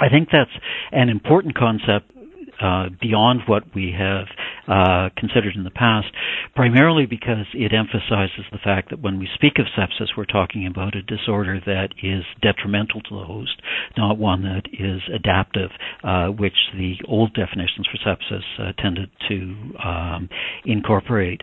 I 0.00 0.08
think 0.08 0.28
that's 0.30 0.50
an 0.92 1.08
important 1.08 1.56
concept 1.56 2.12
uh, 2.60 2.86
beyond 3.00 3.40
what 3.46 3.62
we 3.74 3.94
have 3.96 4.26
uh, 4.66 5.10
considered 5.16 5.54
in 5.54 5.64
the 5.64 5.70
past, 5.70 6.08
primarily 6.54 7.06
because 7.06 7.46
it 7.54 7.72
emphasizes 7.72 8.44
the 8.50 8.58
fact 8.62 8.90
that 8.90 9.00
when 9.00 9.18
we 9.18 9.28
speak 9.34 9.54
of 9.58 9.66
sepsis, 9.78 10.08
we're 10.16 10.24
talking 10.24 10.66
about 10.66 10.96
a 10.96 11.02
disorder 11.02 11.60
that 11.64 11.88
is 12.02 12.24
detrimental 12.42 13.00
to 13.02 13.14
the 13.16 13.24
host, 13.24 13.62
not 13.96 14.18
one 14.18 14.42
that 14.42 14.62
is 14.72 15.00
adaptive, 15.14 15.70
uh, 16.02 16.26
which 16.26 16.56
the 16.74 16.94
old 17.06 17.32
definitions 17.34 17.86
for 17.86 17.98
sepsis 17.98 18.42
uh, 18.58 18.72
tended 18.82 19.08
to 19.28 19.54
um, 19.84 20.28
incorporate. 20.64 21.42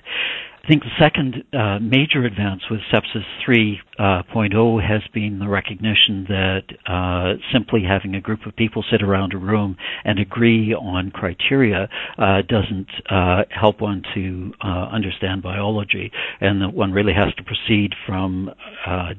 I 0.66 0.68
think 0.68 0.82
the 0.82 0.98
second 1.00 1.44
uh, 1.54 1.78
major 1.80 2.24
advance 2.26 2.64
with 2.72 2.80
Sepsis 2.92 3.24
3.0 3.48 3.80
uh, 4.00 4.82
has 4.82 5.02
been 5.14 5.38
the 5.38 5.48
recognition 5.48 6.26
that 6.28 6.64
uh, 6.88 7.34
simply 7.54 7.84
having 7.88 8.16
a 8.16 8.22
group 8.22 8.48
of 8.48 8.56
people 8.56 8.84
sit 8.92 9.04
around 9.04 9.34
a 9.36 9.38
room 9.38 9.78
and 10.06 10.18
agree 10.18 10.74
on 10.74 11.12
criteria 11.12 11.88
uh, 12.18 12.42
doesn't 12.50 12.88
uh, 13.12 13.44
help 13.52 13.80
one 13.80 14.02
to 14.16 14.54
uh, 14.64 14.88
understand 14.92 15.44
biology, 15.44 16.12
and 16.42 16.60
that 16.64 16.74
one 16.74 16.92
really 16.92 17.14
has 17.14 17.32
to 17.36 17.44
proceed 17.44 17.94
from 18.08 18.50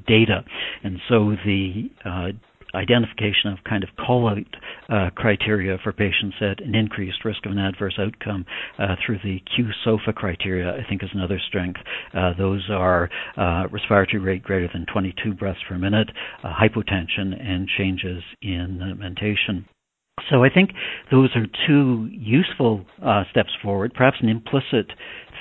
data. 0.08 0.44
And 0.82 0.98
so 1.08 1.36
the 1.44 1.90
identification 2.76 3.50
of 3.52 3.58
kind 3.68 3.82
of 3.82 3.90
call 3.96 4.28
out 4.28 4.36
uh, 4.88 5.10
criteria 5.14 5.78
for 5.82 5.92
patients 5.92 6.36
at 6.40 6.60
an 6.60 6.74
increased 6.74 7.24
risk 7.24 7.44
of 7.46 7.52
an 7.52 7.58
adverse 7.58 7.98
outcome 7.98 8.44
uh, 8.78 8.94
through 9.04 9.18
the 9.24 9.40
Q-SOFA 9.54 10.12
criteria, 10.14 10.70
I 10.70 10.88
think 10.88 11.02
is 11.02 11.10
another 11.14 11.40
strength. 11.48 11.80
Uh, 12.14 12.32
those 12.38 12.68
are 12.70 13.08
uh, 13.36 13.64
respiratory 13.70 14.22
rate 14.22 14.42
greater 14.42 14.68
than 14.72 14.86
22 14.92 15.34
breaths 15.34 15.60
per 15.68 15.78
minute, 15.78 16.10
uh, 16.44 16.52
hypotension, 16.52 17.34
and 17.40 17.68
changes 17.76 18.22
in 18.42 18.96
mentation. 18.98 19.66
So 20.30 20.42
I 20.42 20.48
think 20.48 20.70
those 21.10 21.28
are 21.36 21.46
two 21.66 22.08
useful 22.10 22.86
uh, 23.04 23.24
steps 23.30 23.50
forward. 23.62 23.92
Perhaps 23.94 24.16
an 24.22 24.28
implicit 24.30 24.90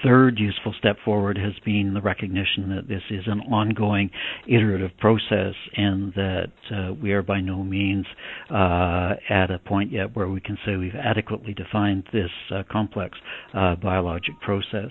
third 0.04 0.40
useful 0.40 0.74
step 0.78 0.98
forward 1.04 1.38
has 1.38 1.54
been 1.64 1.94
the 1.94 2.02
recognition 2.02 2.70
that 2.76 2.88
this 2.88 3.02
is 3.10 3.24
an 3.28 3.40
ongoing 3.52 4.10
iterative 4.48 4.92
process 5.00 5.54
and 5.76 6.14
that 6.14 6.52
uh, 6.72 6.94
we 6.94 7.12
are 7.12 7.22
by 7.22 7.40
no 7.40 7.64
means 7.64 8.06
uh, 8.50 9.14
at 9.30 9.52
a 9.52 9.60
point 9.66 9.92
yet 9.92 10.16
where 10.16 10.28
we 10.28 10.42
can 10.42 10.58
say 10.66 10.76
we've 10.76 10.96
adequately 10.96 11.54
defined 11.54 12.04
this 12.14 12.32
uh, 12.54 12.64
complex 12.72 13.18
uh, 13.54 13.76
biologic 13.76 14.40
process. 14.42 14.90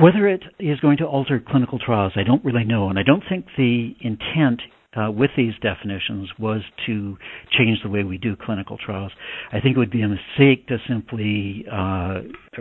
Whether 0.00 0.26
it 0.26 0.42
is 0.58 0.80
going 0.80 0.96
to 0.98 1.04
alter 1.04 1.42
clinical 1.46 1.78
trials, 1.78 2.12
I 2.16 2.22
don't 2.22 2.44
really 2.44 2.64
know, 2.64 2.88
and 2.88 2.98
I 2.98 3.02
don't 3.02 3.22
think 3.28 3.46
the 3.58 3.94
intent 4.00 4.62
uh, 4.96 5.10
with 5.10 5.30
these 5.36 5.54
definitions 5.62 6.28
was 6.38 6.60
to 6.86 7.16
change 7.58 7.78
the 7.82 7.88
way 7.88 8.04
we 8.04 8.18
do 8.18 8.36
clinical 8.36 8.76
trials. 8.78 9.12
I 9.52 9.60
think 9.60 9.76
it 9.76 9.78
would 9.78 9.90
be 9.90 10.02
a 10.02 10.08
mistake 10.08 10.66
to 10.68 10.78
simply 10.88 11.64
uh, 11.70 12.20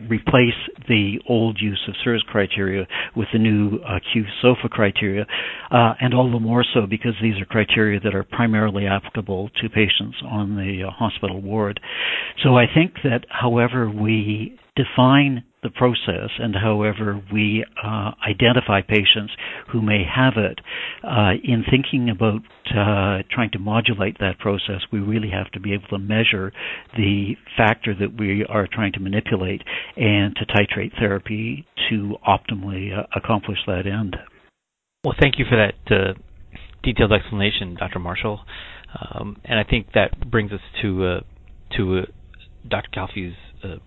replace 0.10 0.54
the 0.88 1.20
old 1.28 1.60
use 1.62 1.82
of 1.88 1.96
SIRS 2.04 2.24
criteria 2.28 2.88
with 3.16 3.28
the 3.34 3.40
new 3.40 3.78
uh, 3.88 4.00
Q-SOFA 4.14 4.70
criteria, 4.70 5.26
uh, 5.72 5.94
and 6.00 6.14
all 6.14 6.32
the 6.32 6.40
more 6.40 6.64
so 6.74 6.86
because 6.90 7.14
these 7.22 7.40
are 7.42 7.46
criteria 7.46 8.00
that 8.00 8.16
are 8.16 8.24
primarily 8.24 8.86
applicable 8.88 9.50
to 9.62 9.70
patients 9.70 10.18
on 10.26 10.56
the 10.56 10.84
uh, 10.88 10.92
hospital 10.92 11.42
ward. 11.42 11.80
So 12.44 12.56
I 12.58 12.66
think 12.74 12.94
that 13.04 13.26
however 13.30 13.90
we 13.90 14.58
define 14.76 15.44
the 15.64 15.70
process 15.70 16.30
and 16.40 16.56
however 16.56 17.22
we 17.32 17.64
uh, 17.84 18.12
identify 18.28 18.82
patients 18.82 19.34
who 19.72 19.82
may 19.82 20.04
have 20.04 20.34
it, 20.38 20.60
uh, 21.04 21.32
in 21.44 21.64
thinking 21.70 22.10
about 22.10 22.42
uh, 22.72 23.22
trying 23.30 23.52
to 23.52 23.60
modulate 23.60 24.18
that 24.20 24.40
process, 24.40 24.82
we 24.92 25.00
really 25.00 25.30
have 25.30 25.52
to 25.52 25.60
be 25.60 25.74
able 25.74 25.88
to 25.88 26.00
measure 26.00 26.52
the 26.96 27.36
factor 27.56 27.94
that 27.94 28.18
we 28.18 28.44
are 28.50 28.68
trying 28.72 28.92
to 28.92 29.00
manipulate 29.00 29.62
and 29.96 30.36
to 30.36 30.46
titrate 30.46 30.98
therapy 30.98 31.66
to 31.90 32.16
optimally 32.28 32.98
uh, 32.98 33.04
accomplish 33.16 33.60
that 33.68 33.86
end. 33.86 34.16
Well, 35.04 35.16
thank 35.20 35.38
you 35.38 35.46
for 35.50 35.58
that 35.58 35.96
uh, 35.96 36.14
detailed 36.84 37.12
explanation, 37.12 37.76
Dr. 37.76 38.00
Marshall. 38.00 38.40
Um, 39.00 39.38
and 39.46 39.60
I 39.60 39.64
think 39.64 39.88
that 39.94 40.30
brings 40.30 40.52
us 40.52 40.60
to 40.82 41.06
uh, 41.06 41.20
to 41.78 42.02
Dr. 42.68 42.90
Calfee's 42.94 43.36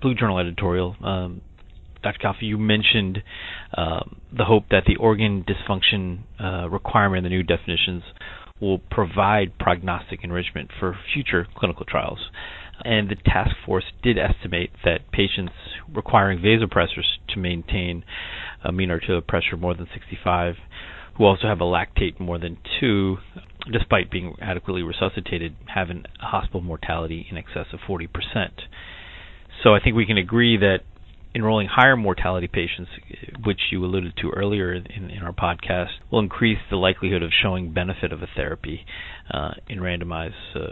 Blue 0.01 0.15
Journal 0.15 0.39
editorial. 0.39 0.97
Um, 1.03 1.41
Dr. 2.03 2.19
Calfee, 2.19 2.43
you 2.43 2.59
mentioned 2.59 3.23
uh, 3.77 4.01
the 4.37 4.45
hope 4.45 4.65
that 4.71 4.85
the 4.87 4.97
organ 4.97 5.45
dysfunction 5.45 6.21
uh, 6.39 6.69
requirement 6.69 7.19
in 7.19 7.25
the 7.25 7.31
new 7.31 7.43
definitions 7.43 8.03
will 8.61 8.79
provide 8.79 9.59
prognostic 9.59 10.21
enrichment 10.23 10.71
for 10.79 10.97
future 11.13 11.47
clinical 11.57 11.85
trials. 11.87 12.19
And 12.85 13.09
the 13.09 13.17
task 13.17 13.57
force 13.65 13.85
did 14.03 14.19
estimate 14.19 14.71
that 14.85 15.11
patients 15.13 15.53
requiring 15.93 16.41
vasopressors 16.41 17.07
to 17.31 17.39
maintain 17.39 18.05
a 18.65 18.73
mean 18.73 18.91
arterial 18.91 19.23
pressure 19.23 19.57
more 19.57 19.75
than 19.75 19.87
65, 19.95 20.57
who 21.17 21.25
also 21.25 21.47
have 21.47 21.61
a 21.61 21.65
lactate 21.65 22.19
more 22.19 22.39
than 22.39 22.59
2, 22.81 23.17
despite 23.73 24.11
being 24.11 24.35
adequately 24.41 24.83
resuscitated, 24.83 25.55
have 25.73 25.89
a 25.91 26.03
hospital 26.19 26.61
mortality 26.61 27.27
in 27.31 27.37
excess 27.37 27.67
of 27.73 27.79
40%. 27.89 28.09
So 29.65 29.75
I 29.75 29.81
think 29.81 29.97
we 29.97 30.05
can 30.05 30.19
agree 30.19 30.59
that 30.59 30.81
enrolling 31.35 31.67
higher 31.67 31.97
mortality 31.97 32.47
patients, 32.47 32.91
which 33.45 33.59
you 33.73 33.83
alluded 33.85 34.13
to 34.19 34.31
earlier 34.31 34.75
in, 34.75 35.11
in 35.11 35.23
our 35.23 35.33
podcast, 35.33 35.89
will 36.13 36.21
increase 36.21 36.59
the 36.71 36.77
likelihood 36.77 37.23
of 37.23 37.31
showing 37.43 37.73
benefit 37.73 38.13
of 38.13 38.23
a 38.23 38.29
therapy 38.37 38.85
uh, 39.33 39.53
in 39.67 39.79
randomized 39.79 40.55
uh, 40.55 40.69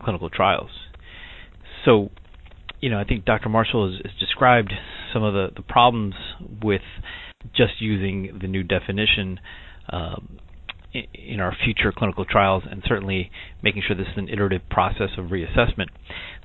clinical 0.00 0.30
trials. 0.30 0.70
So, 1.84 2.10
you 2.80 2.88
know, 2.88 2.98
I 3.00 3.04
think 3.04 3.24
Dr. 3.24 3.48
Marshall 3.48 3.90
has, 3.90 4.00
has 4.04 4.20
described 4.20 4.72
some 5.12 5.24
of 5.24 5.34
the, 5.34 5.48
the 5.54 5.62
problems 5.62 6.14
with 6.62 6.82
just 7.54 7.80
using 7.80 8.38
the 8.40 8.46
new 8.46 8.62
definition 8.62 9.40
um, 9.90 10.38
in, 11.14 11.40
our 11.40 11.54
future 11.64 11.92
clinical 11.92 12.24
trials, 12.24 12.62
and 12.70 12.82
certainly 12.86 13.30
making 13.62 13.82
sure 13.86 13.96
this 13.96 14.06
is 14.06 14.16
an 14.16 14.28
iterative 14.28 14.62
process 14.70 15.10
of 15.18 15.26
reassessment. 15.26 15.88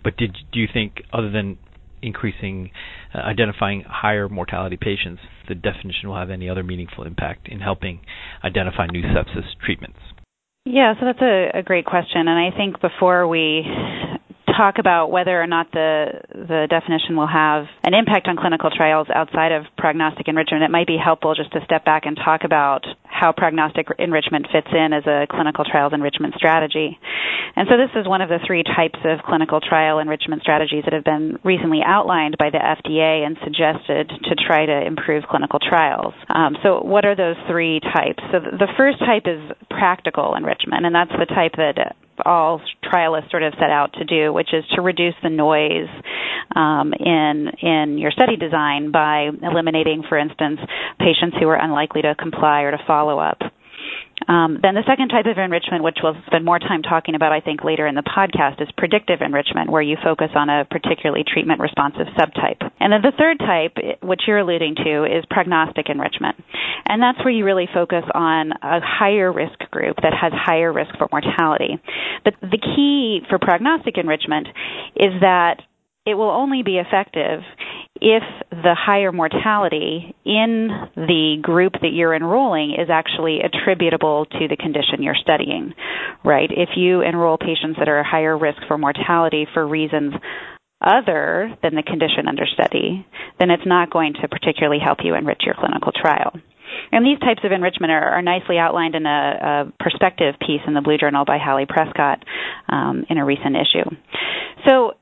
But 0.03 0.17
did 0.17 0.36
do 0.51 0.60
you 0.60 0.67
think, 0.72 1.03
other 1.13 1.29
than 1.31 1.58
increasing, 2.01 2.72
uh, 3.13 3.20
identifying 3.20 3.84
higher 3.88 4.29
mortality 4.29 4.77
patients, 4.79 5.22
the 5.48 5.55
definition 5.55 6.10
will 6.10 6.17
have 6.17 6.29
any 6.29 6.50
other 6.50 6.63
meaningful 6.63 7.03
impact 7.03 7.48
in 7.48 7.60
helping 7.60 8.01
identify 8.43 8.88
new 8.88 9.03
sepsis 9.03 9.46
treatments? 9.63 10.00
Yeah, 10.65 10.93
so 11.00 11.05
that's 11.05 11.22
a, 11.22 11.60
a 11.60 11.63
great 11.63 11.86
question, 11.86 12.27
and 12.27 12.38
I 12.38 12.55
think 12.55 12.81
before 12.81 13.27
we 13.27 13.65
talk 14.58 14.75
about 14.79 15.12
whether 15.12 15.41
or 15.41 15.48
not 15.48 15.72
the 15.72 16.22
the 16.31 16.67
definition 16.70 17.15
will 17.15 17.27
have 17.27 17.65
an 17.84 17.93
impact 17.93 18.27
on 18.27 18.38
clinical 18.38 18.70
trials 18.70 19.08
outside 19.13 19.51
of 19.51 19.65
prognostic 19.77 20.27
enrichment, 20.27 20.63
it 20.63 20.72
might 20.72 20.88
be 20.88 20.98
helpful 20.98 21.36
just 21.36 21.51
to 21.53 21.60
step 21.65 21.86
back 21.86 22.05
and 22.05 22.17
talk 22.17 22.41
about 22.43 22.86
how 23.03 23.31
prognostic 23.31 23.88
enrichment 24.00 24.48
fits 24.51 24.67
in 24.72 24.93
as 24.93 25.05
a 25.05 25.27
clinical 25.29 25.63
trials 25.63 25.93
enrichment 25.93 26.34
strategy. 26.36 26.98
And 27.55 27.67
so 27.70 27.77
this 27.77 27.91
is 27.96 28.08
one 28.08 28.22
of 28.22 28.29
the 28.29 28.39
three 28.48 28.63
types 28.63 29.00
of 29.03 29.20
clinical 29.27 29.60
trial 29.60 30.00
enrichment 30.00 30.41
strategies 30.41 30.84
that 30.86 30.93
have 30.93 31.03
been 31.03 31.38
recently 31.43 31.81
outlined 31.86 32.38
by 32.38 32.50
the 32.50 32.58
FDA 32.58 33.25
and 33.25 33.38
suggested 33.43 34.10
to 34.10 34.36
try 34.36 34.65
to 34.65 34.86
improve 34.86 35.24
clinical 35.29 35.60
trials. 35.60 36.13
Um, 36.34 36.55
so 36.63 36.81
what 36.81 37.05
are 37.05 37.15
those 37.15 37.36
three 37.50 37.79
types? 37.79 38.24
So 38.31 38.39
the 38.39 38.72
first 38.77 39.00
type 39.00 39.24
is 39.27 39.39
practical 39.70 40.36
enrichment, 40.36 40.86
and 40.86 40.96
that's 40.96 41.12
the 41.12 41.27
type 41.27 41.53
that 41.58 41.96
all 42.25 42.61
trialists 42.83 43.29
sort 43.31 43.43
of 43.43 43.53
set 43.59 43.69
out 43.69 43.93
to 43.93 44.05
do, 44.05 44.33
which 44.33 44.53
is 44.53 44.63
to 44.75 44.81
reduce 44.81 45.15
the 45.23 45.29
noise 45.29 45.89
um, 46.55 46.93
in 46.93 47.49
in 47.61 47.97
your 47.97 48.11
study 48.11 48.35
design 48.35 48.91
by 48.91 49.29
eliminating, 49.41 50.03
for 50.07 50.17
instance, 50.17 50.59
patients 50.99 51.37
who 51.39 51.47
are 51.47 51.61
unlikely 51.61 52.01
to 52.03 52.15
comply 52.15 52.61
or 52.61 52.71
to 52.71 52.79
follow 52.85 53.19
up. 53.19 53.39
Um, 54.31 54.59
then 54.63 54.79
the 54.79 54.88
second 54.88 55.09
type 55.09 55.27
of 55.27 55.35
enrichment, 55.38 55.83
which 55.83 56.00
we'll 56.01 56.15
spend 56.25 56.45
more 56.45 56.57
time 56.57 56.83
talking 56.83 57.15
about, 57.15 57.33
I 57.33 57.41
think, 57.41 57.65
later 57.67 57.85
in 57.85 57.95
the 57.95 58.07
podcast, 58.07 58.61
is 58.61 58.69
predictive 58.77 59.19
enrichment, 59.19 59.69
where 59.69 59.81
you 59.81 59.97
focus 60.01 60.31
on 60.35 60.47
a 60.47 60.63
particularly 60.63 61.25
treatment 61.27 61.59
responsive 61.59 62.07
subtype. 62.15 62.63
And 62.79 62.93
then 62.93 63.01
the 63.03 63.11
third 63.11 63.39
type, 63.39 63.75
which 64.01 64.21
you're 64.27 64.39
alluding 64.39 64.75
to, 64.88 65.03
is 65.03 65.25
prognostic 65.29 65.89
enrichment. 65.89 66.39
And 66.88 67.03
that's 67.03 67.19
where 67.19 67.33
you 67.33 67.43
really 67.43 67.67
focus 67.73 68.05
on 68.15 68.53
a 68.63 68.79
higher 68.79 69.33
risk 69.33 69.59
group 69.69 69.97
that 70.01 70.13
has 70.15 70.31
higher 70.31 70.71
risk 70.71 70.95
for 70.97 71.09
mortality. 71.11 71.75
But 72.23 72.35
the 72.39 72.57
key 72.57 73.27
for 73.27 73.38
prognostic 73.38 73.97
enrichment 73.97 74.47
is 74.95 75.11
that 75.19 75.59
it 76.05 76.15
will 76.15 76.31
only 76.31 76.63
be 76.63 76.77
effective 76.77 77.41
if 77.96 78.24
the 78.50 78.75
higher 78.75 79.12
mortality 79.12 80.15
in 80.25 80.70
the 80.96 81.38
group 81.41 81.74
that 81.74 81.93
you're 81.93 82.15
enrolling 82.15 82.72
is 82.72 82.89
actually 82.89 83.39
attributable 83.41 84.25
to 84.25 84.48
the 84.48 84.58
condition 84.58 85.03
you're 85.03 85.13
studying, 85.22 85.74
right? 86.24 86.50
If 86.50 86.70
you 86.75 87.01
enroll 87.01 87.38
patients 87.38 87.77
that 87.77 87.88
are 87.88 88.03
higher 88.03 88.36
risk 88.36 88.58
for 88.67 88.77
mortality 88.79 89.46
for 89.53 89.67
reasons 89.67 90.13
other 90.81 91.55
than 91.62 91.75
the 91.75 91.84
condition 91.84 92.27
under 92.27 92.48
study, 92.51 93.05
then 93.39 93.51
it's 93.51 93.67
not 93.67 93.91
going 93.91 94.13
to 94.20 94.27
particularly 94.27 94.79
help 94.84 95.00
you 95.03 95.13
enrich 95.13 95.41
your 95.46 95.53
clinical 95.53 95.91
trial. 95.91 96.34
And 96.91 97.05
these 97.05 97.20
types 97.20 97.41
of 97.43 97.51
enrichment 97.51 97.91
are, 97.91 98.17
are 98.17 98.22
nicely 98.22 98.58
outlined 98.58 98.96
in 98.96 99.05
a, 99.05 99.70
a, 99.70 99.84
perspective 99.84 100.36
piece 100.39 100.62
in 100.65 100.74
the 100.74 100.81
Blue 100.81 100.98
Journal 100.98 101.25
by 101.25 101.38
Hallie 101.38 101.67
Prescott 101.67 102.24
um, 102.70 103.05
in 103.10 103.17
a 103.17 103.25
recent 103.25 103.55
issue. 103.55 103.96
So 104.67 104.93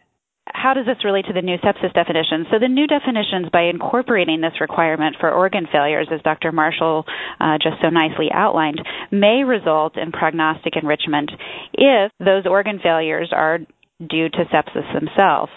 how 0.53 0.73
does 0.73 0.85
this 0.85 1.03
relate 1.03 1.25
to 1.27 1.33
the 1.33 1.41
new 1.41 1.57
sepsis 1.57 1.93
definition? 1.93 2.45
So, 2.51 2.59
the 2.59 2.67
new 2.67 2.87
definitions, 2.87 3.49
by 3.51 3.63
incorporating 3.63 4.41
this 4.41 4.59
requirement 4.59 5.15
for 5.19 5.31
organ 5.31 5.67
failures, 5.71 6.07
as 6.11 6.21
Dr. 6.21 6.51
Marshall 6.51 7.05
uh, 7.39 7.57
just 7.61 7.77
so 7.81 7.89
nicely 7.89 8.27
outlined, 8.33 8.81
may 9.11 9.43
result 9.43 9.97
in 9.97 10.11
prognostic 10.11 10.73
enrichment 10.75 11.31
if 11.73 12.11
those 12.19 12.45
organ 12.45 12.79
failures 12.81 13.29
are 13.31 13.59
due 13.99 14.29
to 14.29 14.45
sepsis 14.53 14.93
themselves, 14.93 15.51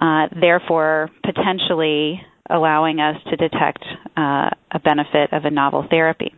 uh, 0.00 0.28
therefore, 0.40 1.10
potentially 1.24 2.20
allowing 2.50 3.00
us 3.00 3.16
to 3.30 3.36
detect 3.36 3.84
uh, 4.16 4.50
a 4.70 4.78
benefit 4.82 5.32
of 5.32 5.44
a 5.44 5.50
novel 5.50 5.86
therapy. 5.90 6.32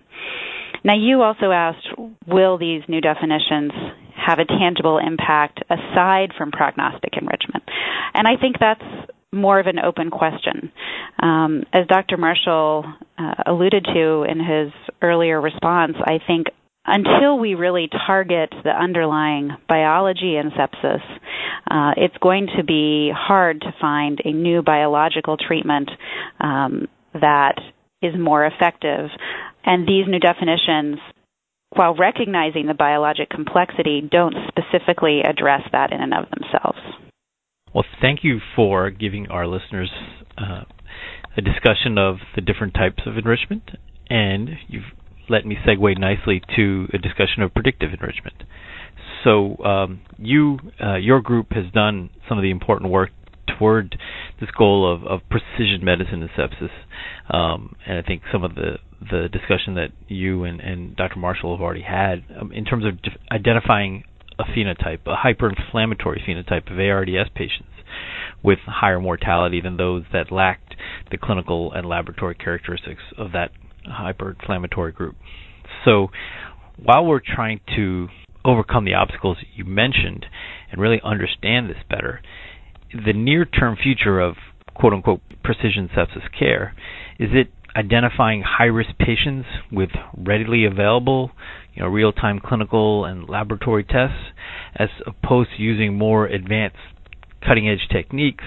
Now, 0.83 0.95
you 0.97 1.23
also 1.23 1.51
asked, 1.51 1.87
will 2.27 2.57
these 2.59 2.83
new 2.89 3.01
definitions 3.01 3.73
have 4.25 4.39
a 4.39 4.45
tangible 4.45 4.99
impact 4.99 5.61
aside 5.71 6.33
from 6.37 6.51
prognostic 6.51 7.15
enrichment? 7.21 7.65
And 8.15 8.27
I 8.27 8.37
think 8.41 8.57
that's 8.61 8.85
more 9.33 9.61
of 9.61 9.67
an 9.67 9.79
open 9.79 10.11
question. 10.11 10.73
Um, 11.23 11.65
as 11.73 11.87
Dr. 11.87 12.17
Marshall 12.17 12.85
uh, 13.19 13.35
alluded 13.47 13.85
to 13.85 14.25
in 14.29 14.41
his 14.41 14.73
earlier 15.03 15.41
response, 15.41 15.95
I 16.05 16.19
think 16.27 16.49
until 16.87 17.39
we 17.39 17.55
really 17.55 17.89
target 18.07 18.53
the 18.65 18.71
underlying 18.71 19.51
biology 19.69 20.37
in 20.37 20.51
sepsis, 20.51 21.03
uh, 21.71 21.93
it's 21.97 22.17
going 22.19 22.49
to 22.57 22.65
be 22.65 23.13
hard 23.15 23.61
to 23.61 23.75
find 23.81 24.21
a 24.25 24.33
new 24.33 24.63
biological 24.63 25.37
treatment 25.37 25.91
um, 26.41 26.89
that 27.15 27.61
is 28.03 28.15
more 28.19 28.45
effective. 28.47 29.11
And 29.65 29.87
these 29.87 30.07
new 30.09 30.19
definitions, 30.19 30.99
while 31.77 31.95
recognizing 31.95 32.67
the 32.67 32.75
biologic 32.75 33.31
complexity, 33.31 34.03
don't 34.11 34.35
specifically 34.49 35.21
address 35.21 35.63
that 35.73 35.93
in 35.93 36.01
and 36.01 36.13
of 36.15 36.25
themselves. 36.31 36.79
Well, 37.73 37.85
thank 38.01 38.21
you 38.25 38.41
for 38.57 38.91
giving 38.91 39.29
our 39.29 39.47
listeners 39.47 39.91
uh, 40.37 40.65
a 41.37 41.41
discussion 41.41 41.99
of 41.99 42.17
the 42.35 42.41
different 42.41 42.75
types 42.75 43.03
of 43.07 43.17
enrichment, 43.17 43.63
and 44.09 44.51
you've 44.69 44.83
let 45.29 45.47
me 45.47 45.57
segue 45.65 45.97
nicely 45.97 46.43
to 46.57 46.89
a 46.93 46.99
discussion 46.99 47.43
of 47.43 47.55
predictive 47.55 47.91
enrichment. 47.93 48.43
So, 49.23 49.57
um, 49.63 50.01
you, 50.19 50.59
uh, 50.85 50.97
your 50.97 51.21
group 51.21 51.53
has 51.53 51.71
done 51.73 52.11
some 52.29 52.37
of 52.37 52.43
the 52.43 52.51
important 52.51 52.91
work 52.91 53.11
toward 53.61 53.97
this 54.41 54.51
goal 54.57 54.93
of, 54.93 55.05
of 55.05 55.21
precision 55.29 55.85
medicine 55.85 56.23
in 56.23 56.29
sepsis, 56.31 56.71
um, 57.33 57.77
and 57.87 57.99
I 57.99 58.03
think 58.03 58.23
some 58.33 58.43
of 58.43 58.55
the 58.55 58.79
the 59.01 59.29
discussion 59.33 59.77
that 59.77 59.89
you 60.09 60.45
and, 60.45 60.61
and 60.61 60.95
Dr. 60.95 61.19
Marshall 61.19 61.57
have 61.57 61.63
already 61.63 61.83
had 61.83 62.23
um, 62.39 62.53
in 62.53 62.67
terms 62.67 62.85
of 62.85 62.93
identifying 63.33 64.05
a 64.39 64.45
phenotype, 64.45 65.01
a 65.07 65.15
hyperinflammatory 65.17 66.19
phenotype 66.29 66.71
of 66.71 66.79
ARDS 66.79 67.31
patients 67.35 67.71
with 68.43 68.59
higher 68.67 69.01
mortality 69.01 69.61
than 69.63 69.77
those 69.79 70.05
that 70.13 70.31
lacked 70.31 70.75
the 71.11 71.17
clinical 71.17 71.73
and 71.73 71.87
laboratory 71.87 72.35
characteristics 72.35 73.03
of 73.17 73.33
that 73.33 73.51
hyperinflammatory 73.87 74.95
group. 74.95 75.17
So 75.85 76.09
while 76.77 77.05
we're 77.05 77.21
trying 77.25 77.61
to 77.77 78.09
overcome 78.45 78.85
the 78.85 78.95
obstacles 78.95 79.39
you 79.55 79.65
mentioned 79.65 80.27
and 80.71 80.81
really 80.81 81.01
understand 81.03 81.69
this 81.69 81.77
better, 81.89 82.21
the 82.93 83.13
near 83.13 83.45
term 83.45 83.77
future 83.81 84.21
of 84.21 84.35
quote 84.75 84.93
unquote 84.93 85.21
precision 85.43 85.89
sepsis 85.97 86.23
care 86.39 86.75
is 87.19 87.31
it 87.33 87.49
identifying 87.77 88.43
high 88.43 88.65
risk 88.65 88.91
patients 88.99 89.47
with 89.71 89.91
readily 90.17 90.65
available 90.65 91.31
you 91.75 91.83
know 91.83 91.89
real 91.89 92.13
time 92.13 92.41
clinical 92.45 93.05
and 93.05 93.29
laboratory 93.29 93.85
tests 93.85 94.17
as 94.77 94.89
opposed 95.07 95.51
to 95.57 95.63
using 95.63 95.97
more 95.97 96.27
advanced 96.27 96.77
cutting 97.47 97.69
edge 97.69 97.87
techniques 97.91 98.45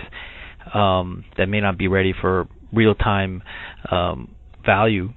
um, 0.74 1.24
that 1.38 1.48
may 1.48 1.62
not 1.62 1.78
be 1.78 1.88
ready 1.88 2.14
for 2.20 2.48
real 2.74 2.96
time 2.96 3.42
um, 3.92 4.34
value 4.66 5.10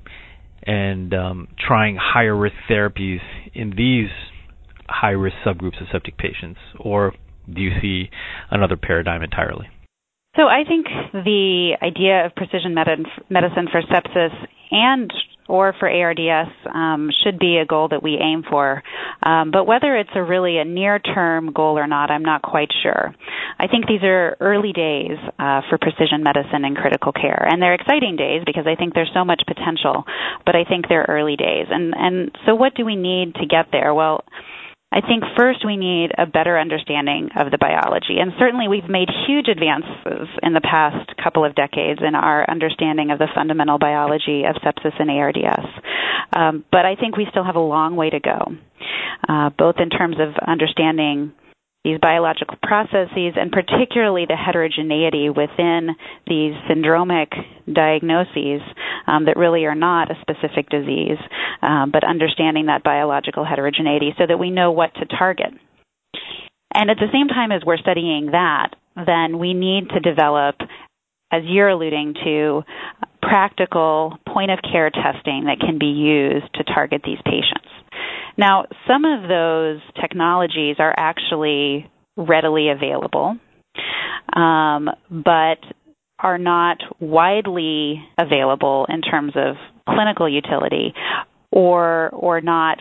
and 0.62 1.14
um, 1.14 1.48
trying 1.58 1.96
higher 2.00 2.36
risk 2.36 2.56
therapies 2.68 3.20
in 3.54 3.70
these 3.76 4.10
high 4.88 5.10
risk 5.10 5.36
subgroups 5.44 5.80
of 5.80 5.86
septic 5.92 6.16
patients, 6.18 6.58
or 6.78 7.12
do 7.52 7.60
you 7.60 7.72
see 7.80 8.10
another 8.50 8.76
paradigm 8.76 9.22
entirely? 9.22 9.68
So 10.36 10.42
I 10.42 10.64
think 10.68 10.86
the 11.12 11.76
idea 11.80 12.26
of 12.26 12.34
precision 12.34 12.74
medicine 12.74 13.68
for 13.72 13.80
sepsis 13.82 14.34
and 14.70 15.10
or 15.48 15.74
for 15.78 15.88
ARDS 15.88 16.50
um, 16.74 17.10
should 17.22 17.38
be 17.38 17.58
a 17.58 17.66
goal 17.66 17.88
that 17.88 18.02
we 18.02 18.18
aim 18.20 18.42
for. 18.48 18.82
Um, 19.22 19.50
but 19.50 19.64
whether 19.66 19.96
it's 19.96 20.10
a 20.14 20.22
really 20.22 20.58
a 20.58 20.64
near-term 20.64 21.52
goal 21.52 21.78
or 21.78 21.86
not, 21.86 22.10
I'm 22.10 22.24
not 22.24 22.42
quite 22.42 22.70
sure. 22.82 23.14
I 23.58 23.68
think 23.68 23.86
these 23.86 24.02
are 24.02 24.36
early 24.40 24.72
days 24.72 25.16
uh, 25.38 25.62
for 25.70 25.78
precision 25.78 26.22
medicine 26.22 26.64
and 26.64 26.76
critical 26.76 27.12
care, 27.12 27.46
and 27.48 27.62
they're 27.62 27.74
exciting 27.74 28.16
days 28.16 28.42
because 28.44 28.66
I 28.66 28.74
think 28.74 28.92
there's 28.92 29.10
so 29.14 29.24
much 29.24 29.42
potential. 29.46 30.04
But 30.44 30.56
I 30.56 30.64
think 30.64 30.88
they're 30.88 31.06
early 31.08 31.36
days, 31.36 31.66
and 31.70 31.94
and 31.96 32.36
so 32.44 32.54
what 32.54 32.74
do 32.74 32.84
we 32.84 32.96
need 32.96 33.36
to 33.36 33.46
get 33.46 33.66
there? 33.72 33.94
Well 33.94 34.24
I 34.92 35.00
think 35.00 35.24
first 35.36 35.64
we 35.66 35.76
need 35.76 36.12
a 36.16 36.26
better 36.26 36.58
understanding 36.58 37.30
of 37.36 37.50
the 37.50 37.58
biology. 37.58 38.18
And 38.20 38.32
certainly 38.38 38.68
we've 38.68 38.88
made 38.88 39.08
huge 39.26 39.48
advances 39.48 40.28
in 40.42 40.52
the 40.54 40.60
past 40.60 41.10
couple 41.22 41.44
of 41.44 41.54
decades 41.54 42.00
in 42.06 42.14
our 42.14 42.48
understanding 42.48 43.10
of 43.10 43.18
the 43.18 43.28
fundamental 43.34 43.78
biology 43.78 44.44
of 44.44 44.54
sepsis 44.62 44.98
and 44.98 45.10
ARDS. 45.10 45.66
Um, 46.32 46.64
but 46.70 46.86
I 46.86 46.94
think 46.94 47.16
we 47.16 47.26
still 47.30 47.44
have 47.44 47.56
a 47.56 47.60
long 47.60 47.96
way 47.96 48.10
to 48.10 48.20
go, 48.20 48.52
uh, 49.28 49.50
both 49.58 49.76
in 49.78 49.90
terms 49.90 50.16
of 50.20 50.34
understanding 50.46 51.32
these 51.86 52.00
biological 52.02 52.56
processes 52.64 53.38
and 53.38 53.52
particularly 53.52 54.26
the 54.26 54.34
heterogeneity 54.34 55.30
within 55.30 55.94
these 56.26 56.52
syndromic 56.68 57.30
diagnoses 57.72 58.60
um, 59.06 59.26
that 59.26 59.36
really 59.36 59.64
are 59.66 59.76
not 59.76 60.10
a 60.10 60.18
specific 60.20 60.68
disease, 60.68 61.18
um, 61.62 61.92
but 61.92 62.02
understanding 62.02 62.66
that 62.66 62.82
biological 62.82 63.44
heterogeneity 63.44 64.12
so 64.18 64.24
that 64.26 64.36
we 64.36 64.50
know 64.50 64.72
what 64.72 64.92
to 64.94 65.06
target. 65.06 65.54
And 66.74 66.90
at 66.90 66.96
the 66.96 67.06
same 67.12 67.28
time 67.28 67.52
as 67.52 67.62
we're 67.64 67.78
studying 67.78 68.32
that, 68.32 68.74
then 68.96 69.38
we 69.38 69.54
need 69.54 69.88
to 69.90 70.00
develop, 70.00 70.56
as 71.30 71.42
you're 71.44 71.68
alluding 71.68 72.14
to, 72.24 72.62
practical 73.22 74.18
point 74.26 74.50
of 74.50 74.58
care 74.60 74.90
testing 74.90 75.44
that 75.46 75.60
can 75.60 75.78
be 75.78 75.86
used 75.86 76.52
to 76.54 76.64
target 76.64 77.02
these 77.04 77.18
patients. 77.24 77.65
Now, 78.38 78.66
some 78.86 79.04
of 79.04 79.28
those 79.28 79.80
technologies 80.00 80.76
are 80.78 80.94
actually 80.96 81.90
readily 82.16 82.68
available, 82.70 83.36
um, 84.34 84.88
but 85.10 85.58
are 86.18 86.38
not 86.38 86.78
widely 87.00 88.02
available 88.18 88.86
in 88.88 89.02
terms 89.02 89.32
of 89.36 89.56
clinical 89.88 90.28
utility 90.28 90.94
or 91.50 92.10
or 92.10 92.40
not 92.40 92.78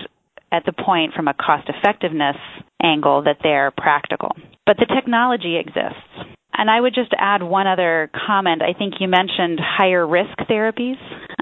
at 0.51 0.63
the 0.65 0.71
point 0.73 1.13
from 1.13 1.27
a 1.27 1.33
cost 1.33 1.69
effectiveness 1.69 2.37
angle 2.81 3.23
that 3.23 3.37
they're 3.43 3.71
practical. 3.71 4.31
But 4.65 4.77
the 4.77 4.85
technology 4.85 5.57
exists. 5.57 6.34
And 6.57 6.69
I 6.69 6.79
would 6.79 6.93
just 6.93 7.11
add 7.17 7.43
one 7.43 7.67
other 7.67 8.09
comment. 8.27 8.61
I 8.61 8.77
think 8.77 8.95
you 8.99 9.07
mentioned 9.07 9.59
higher 9.61 10.05
risk 10.07 10.37
therapies. 10.49 10.97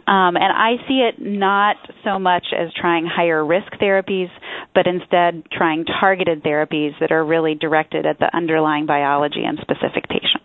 Um, 0.05 0.35
and 0.35 0.51
I 0.51 0.75
see 0.87 1.07
it 1.07 1.15
not 1.19 1.77
so 2.03 2.19
much 2.19 2.47
as 2.57 2.69
trying 2.79 3.05
higher 3.05 3.45
risk 3.45 3.71
therapies, 3.81 4.27
but 4.75 4.85
instead 4.87 5.43
trying 5.51 5.85
targeted 5.85 6.43
therapies 6.43 6.91
that 6.99 7.11
are 7.11 7.23
really 7.23 7.55
directed 7.55 8.05
at 8.05 8.19
the 8.19 8.35
underlying 8.35 8.85
biology 8.85 9.43
in 9.45 9.57
specific 9.61 10.09
patients. 10.09 10.43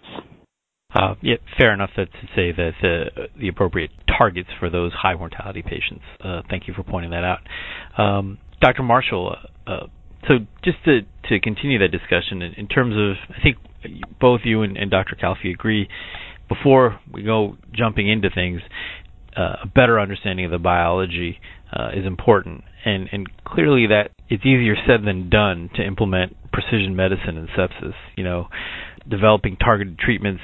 Uh, 0.95 1.15
yeah, 1.23 1.37
fair 1.59 1.75
enough 1.75 1.91
to 1.97 2.07
say 2.35 2.51
that 2.53 2.73
the, 2.81 3.05
the 3.39 3.49
appropriate 3.49 3.91
targets 4.07 4.49
for 4.59 4.71
those 4.71 4.93
high 4.93 5.15
mortality 5.15 5.63
patients. 5.63 6.03
Uh, 6.25 6.41
thank 6.49 6.67
you 6.67 6.75
for 6.75 6.83
pointing 6.83 7.11
that 7.11 7.25
out. 7.25 7.41
Um, 8.01 8.39
Dr. 8.61 8.83
Marshall, 8.83 9.37
uh, 9.67 9.87
so 10.27 10.39
just 10.65 10.79
to, 10.85 11.01
to 11.29 11.41
continue 11.41 11.79
that 11.81 11.93
discussion 11.93 12.43
in, 12.43 12.55
in, 12.55 12.69
terms 12.69 12.95
of, 12.97 13.17
I 13.37 13.43
think 13.43 13.59
both 14.21 14.41
you 14.45 14.63
and, 14.63 14.77
and 14.77 14.91
Dr. 14.91 15.17
Calfee 15.17 15.53
agree, 15.53 15.89
before 16.49 16.99
we 17.13 17.23
go 17.23 17.57
jumping 17.73 18.09
into 18.09 18.31
things, 18.31 18.61
uh, 19.37 19.57
a 19.63 19.67
better 19.67 20.01
understanding 20.01 20.45
of 20.47 20.51
the 20.51 20.59
biology 20.59 21.39
uh, 21.73 21.91
is 21.95 22.07
important. 22.07 22.65
And, 22.85 23.09
and 23.13 23.29
clearly 23.45 23.87
that 23.89 24.11
it's 24.29 24.45
easier 24.45 24.75
said 24.87 25.05
than 25.05 25.29
done 25.29 25.71
to 25.77 25.83
implement 25.85 26.37
precision 26.53 26.97
medicine 26.97 27.37
in 27.37 27.49
sepsis. 27.49 27.95
You 28.17 28.25
know, 28.25 28.49
developing 29.09 29.57
targeted 29.57 29.99
treatments 29.99 30.43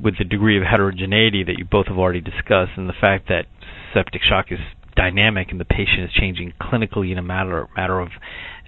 with 0.00 0.14
the 0.18 0.24
degree 0.24 0.56
of 0.56 0.64
heterogeneity 0.64 1.44
that 1.44 1.54
you 1.58 1.64
both 1.64 1.86
have 1.86 1.98
already 1.98 2.20
discussed, 2.20 2.72
and 2.76 2.88
the 2.88 2.94
fact 3.00 3.28
that 3.28 3.46
septic 3.94 4.22
shock 4.28 4.46
is 4.50 4.58
dynamic 4.96 5.48
and 5.50 5.58
the 5.60 5.64
patient 5.64 6.04
is 6.04 6.10
changing 6.12 6.52
clinically 6.60 7.10
in 7.10 7.18
a 7.18 7.22
matter 7.22 7.68
matter 7.76 8.00
of 8.00 8.08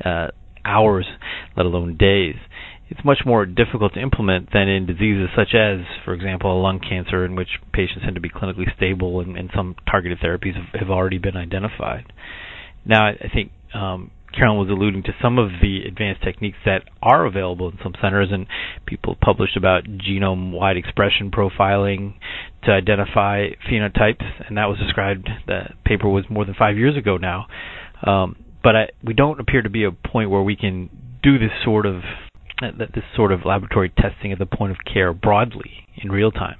uh, 0.05 0.28
hours, 0.64 1.07
let 1.57 1.66
alone 1.66 1.96
days 1.96 2.37
it's 2.92 3.05
much 3.07 3.20
more 3.24 3.46
difficult 3.46 3.94
to 3.94 4.00
implement 4.00 4.52
than 4.52 4.68
in 4.68 4.85
diseases 4.85 5.31
such 5.35 5.55
as, 5.55 5.81
for 6.05 6.12
example, 6.12 6.62
lung 6.62 6.78
cancer, 6.78 7.24
in 7.24 7.35
which 7.35 7.48
patients 7.72 8.02
tend 8.02 8.14
to 8.16 8.20
be 8.20 8.28
clinically 8.28 8.68
stable 8.76 9.20
and, 9.20 9.38
and 9.38 9.48
some 9.57 9.74
targeted 9.90 10.18
therapies 10.18 10.55
have, 10.55 10.78
have, 10.78 10.90
already 10.90 11.16
been 11.16 11.35
identified. 11.35 12.05
Now, 12.85 13.07
I 13.07 13.31
think 13.33 13.50
um, 13.72 14.11
Carolyn 14.37 14.59
was 14.59 14.68
alluding 14.68 15.05
to 15.05 15.12
some 15.22 15.38
of 15.38 15.48
the 15.62 15.85
advanced 15.88 16.22
techniques 16.22 16.59
that 16.66 16.83
are 17.00 17.24
available 17.24 17.70
in 17.70 17.78
some 17.83 17.94
centers, 18.02 18.28
and 18.31 18.46
people 18.85 19.16
published 19.18 19.57
about 19.57 19.85
genome-wide 19.85 20.76
expression 20.76 21.31
profiling 21.31 22.12
to 22.64 22.72
identify 22.72 23.46
phenotypes, 23.70 24.24
and 24.46 24.59
that 24.59 24.66
was 24.66 24.78
described. 24.78 25.31
The 25.46 25.70
paper 25.87 26.11
was 26.11 26.24
more 26.28 26.44
than 26.44 26.55
five 26.59 26.76
years 26.76 26.98
ago 26.98 27.16
now, 27.16 27.46
um, 28.07 28.37
but 28.62 28.76
I, 28.76 28.88
we 29.02 29.14
don't 29.14 29.40
appear 29.40 29.62
to 29.62 29.70
be 29.70 29.85
a 29.85 29.92
point 29.92 30.28
where 30.28 30.42
we 30.42 30.57
can 30.57 30.90
do 31.22 31.38
this 31.38 31.52
sort 31.64 31.87
of 31.87 32.02
this 32.62 33.05
sort 33.16 33.33
of 33.33 33.40
laboratory 33.44 33.90
testing 33.90 34.33
at 34.33 34.38
the 34.38 34.46
point 34.46 34.72
of 34.72 34.79
care 34.92 35.12
broadly 35.12 35.87
in 36.03 36.11
real 36.11 36.31
time, 36.31 36.59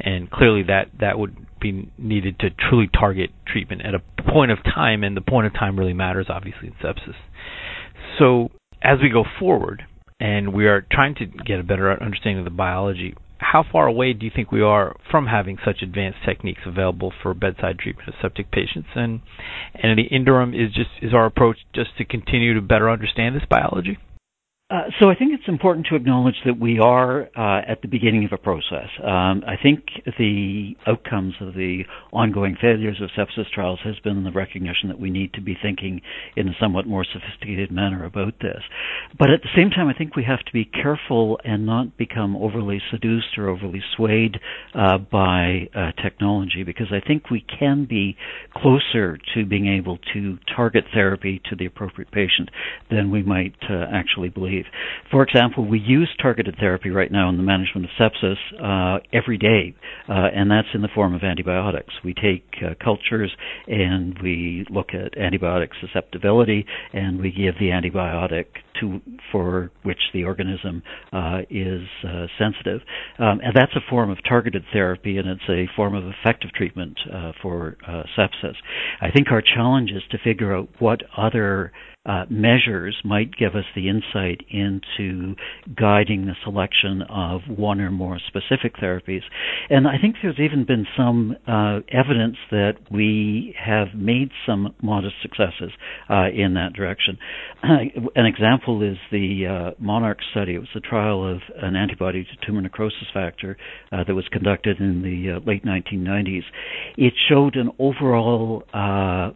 and 0.00 0.30
clearly 0.30 0.62
that 0.64 0.86
that 1.00 1.18
would 1.18 1.36
be 1.60 1.90
needed 1.98 2.38
to 2.40 2.50
truly 2.50 2.88
target 2.88 3.30
treatment 3.46 3.82
at 3.84 3.94
a 3.94 4.22
point 4.30 4.50
of 4.50 4.58
time, 4.62 5.02
and 5.02 5.16
the 5.16 5.20
point 5.20 5.46
of 5.46 5.52
time 5.52 5.78
really 5.78 5.92
matters, 5.92 6.26
obviously, 6.28 6.68
in 6.68 6.74
sepsis. 6.74 7.16
So, 8.18 8.50
as 8.82 8.98
we 9.02 9.08
go 9.08 9.24
forward, 9.38 9.84
and 10.20 10.52
we 10.52 10.66
are 10.66 10.84
trying 10.90 11.14
to 11.16 11.26
get 11.26 11.60
a 11.60 11.62
better 11.62 11.90
understanding 11.90 12.38
of 12.38 12.44
the 12.44 12.50
biology, 12.50 13.14
how 13.38 13.64
far 13.70 13.86
away 13.86 14.12
do 14.12 14.26
you 14.26 14.32
think 14.34 14.50
we 14.50 14.62
are 14.62 14.96
from 15.10 15.26
having 15.26 15.58
such 15.64 15.76
advanced 15.82 16.18
techniques 16.26 16.62
available 16.66 17.12
for 17.22 17.34
bedside 17.34 17.78
treatment 17.78 18.08
of 18.08 18.14
septic 18.20 18.50
patients? 18.50 18.88
And, 18.94 19.20
and 19.74 19.92
in 19.92 19.96
the 19.96 20.14
interim, 20.14 20.54
is 20.54 20.72
just 20.74 20.90
is 21.00 21.14
our 21.14 21.26
approach 21.26 21.58
just 21.74 21.96
to 21.98 22.04
continue 22.04 22.54
to 22.54 22.60
better 22.60 22.90
understand 22.90 23.36
this 23.36 23.44
biology? 23.48 23.96
Uh, 24.70 24.82
so 25.00 25.08
I 25.08 25.14
think 25.14 25.32
it's 25.32 25.48
important 25.48 25.86
to 25.86 25.96
acknowledge 25.96 26.34
that 26.44 26.60
we 26.60 26.78
are 26.78 27.22
uh, 27.34 27.62
at 27.66 27.80
the 27.80 27.88
beginning 27.88 28.26
of 28.26 28.32
a 28.34 28.36
process. 28.36 28.90
Um, 29.02 29.42
I 29.46 29.56
think 29.62 29.84
the 30.18 30.74
outcomes 30.86 31.32
of 31.40 31.54
the 31.54 31.84
ongoing 32.12 32.54
failures 32.60 33.00
of 33.00 33.08
sepsis 33.16 33.48
trials 33.50 33.78
has 33.82 33.98
been 34.00 34.24
the 34.24 34.30
recognition 34.30 34.90
that 34.90 35.00
we 35.00 35.08
need 35.08 35.32
to 35.34 35.40
be 35.40 35.56
thinking 35.62 36.02
in 36.36 36.48
a 36.48 36.52
somewhat 36.60 36.86
more 36.86 37.06
sophisticated 37.10 37.72
manner 37.72 38.04
about 38.04 38.34
this. 38.42 38.60
But 39.18 39.30
at 39.30 39.40
the 39.40 39.48
same 39.56 39.70
time, 39.70 39.88
I 39.88 39.94
think 39.94 40.16
we 40.16 40.24
have 40.24 40.44
to 40.44 40.52
be 40.52 40.66
careful 40.66 41.40
and 41.44 41.64
not 41.64 41.96
become 41.96 42.36
overly 42.36 42.82
seduced 42.90 43.38
or 43.38 43.48
overly 43.48 43.80
swayed 43.96 44.36
uh, 44.74 44.98
by 44.98 45.70
uh, 45.74 45.92
technology 46.02 46.62
because 46.62 46.92
I 46.92 47.00
think 47.00 47.30
we 47.30 47.42
can 47.58 47.86
be 47.88 48.18
closer 48.54 49.16
to 49.34 49.46
being 49.46 49.66
able 49.66 49.96
to 50.12 50.36
target 50.54 50.84
therapy 50.92 51.40
to 51.48 51.56
the 51.56 51.64
appropriate 51.64 52.10
patient 52.10 52.50
than 52.90 53.10
we 53.10 53.22
might 53.22 53.56
uh, 53.70 53.86
actually 53.90 54.28
believe 54.28 54.57
believe. 54.58 54.72
For 55.10 55.22
example, 55.22 55.66
we 55.66 55.78
use 55.78 56.08
targeted 56.20 56.56
therapy 56.58 56.90
right 56.90 57.10
now 57.10 57.28
in 57.28 57.36
the 57.36 57.42
management 57.42 57.86
of 57.86 57.90
sepsis 57.98 58.36
uh, 58.62 59.00
every 59.12 59.38
day, 59.38 59.74
uh, 60.08 60.12
and 60.12 60.50
that's 60.50 60.68
in 60.74 60.82
the 60.82 60.88
form 60.94 61.14
of 61.14 61.22
antibiotics. 61.22 61.94
We 62.04 62.14
take 62.14 62.44
uh, 62.62 62.74
cultures 62.82 63.34
and 63.66 64.18
we 64.22 64.66
look 64.70 64.88
at 64.92 65.14
antibiotic 65.14 65.68
susceptibility, 65.80 66.66
and 66.92 67.20
we 67.20 67.30
give 67.30 67.54
the 67.58 67.70
antibiotic 67.70 68.46
to 68.80 69.00
for 69.32 69.70
which 69.82 69.98
the 70.12 70.24
organism 70.24 70.82
uh, 71.12 71.40
is 71.50 71.82
uh, 72.04 72.26
sensitive, 72.38 72.80
um, 73.18 73.40
and 73.42 73.54
that's 73.54 73.72
a 73.76 73.90
form 73.90 74.10
of 74.10 74.18
targeted 74.28 74.62
therapy, 74.72 75.18
and 75.18 75.28
it's 75.28 75.48
a 75.48 75.66
form 75.76 75.94
of 75.94 76.04
effective 76.04 76.52
treatment 76.52 76.98
uh, 77.12 77.32
for 77.42 77.76
sepsis. 78.16 78.54
I 79.00 79.10
think 79.10 79.30
our 79.30 79.42
challenge 79.42 79.90
is 79.90 80.02
to 80.10 80.18
figure 80.18 80.54
out 80.54 80.68
what 80.78 81.00
other 81.16 81.72
uh, 82.08 82.24
measures 82.30 82.96
might 83.04 83.36
give 83.36 83.54
us 83.54 83.64
the 83.76 83.88
insight 83.88 84.40
into 84.50 85.34
guiding 85.78 86.24
the 86.26 86.34
selection 86.42 87.02
of 87.02 87.42
one 87.48 87.80
or 87.80 87.90
more 87.90 88.18
specific 88.26 88.76
therapies. 88.76 89.20
And 89.68 89.86
I 89.86 89.98
think 90.00 90.16
there's 90.22 90.38
even 90.40 90.64
been 90.64 90.86
some 90.96 91.36
uh, 91.46 91.80
evidence 91.92 92.36
that 92.50 92.74
we 92.90 93.54
have 93.62 93.88
made 93.94 94.30
some 94.46 94.74
modest 94.82 95.16
successes 95.20 95.70
uh, 96.08 96.28
in 96.34 96.54
that 96.54 96.72
direction. 96.72 97.18
an 97.62 98.24
example 98.24 98.67
is 98.82 98.96
the 99.10 99.46
uh, 99.46 99.82
MONARCS 99.82 100.24
study. 100.30 100.54
It 100.54 100.58
was 100.58 100.68
a 100.76 100.80
trial 100.80 101.26
of 101.26 101.40
an 101.62 101.76
antibody 101.76 102.24
to 102.24 102.46
tumor 102.46 102.60
necrosis 102.60 103.08
factor 103.12 103.56
uh, 103.92 104.04
that 104.04 104.14
was 104.14 104.26
conducted 104.30 104.80
in 104.80 105.02
the 105.02 105.36
uh, 105.36 105.40
late 105.46 105.64
1990s. 105.64 106.42
It 106.96 107.14
showed 107.28 107.56
an 107.56 107.70
overall 107.78 108.64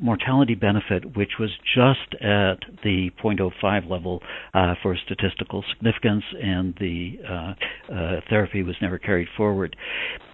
mortality 0.00 0.54
benefit 0.54 1.16
which 1.16 1.32
was 1.38 1.50
just 1.74 2.22
at 2.22 2.58
the 2.82 3.10
0.05 3.22 3.90
level 3.90 4.20
uh, 4.54 4.74
for 4.82 4.96
statistical 5.04 5.64
significance, 5.74 6.24
and 6.42 6.74
the 6.78 7.12
uh, 7.28 7.92
uh, 7.92 8.20
therapy 8.28 8.62
was 8.62 8.76
never 8.80 8.98
carried 8.98 9.28
forward. 9.36 9.76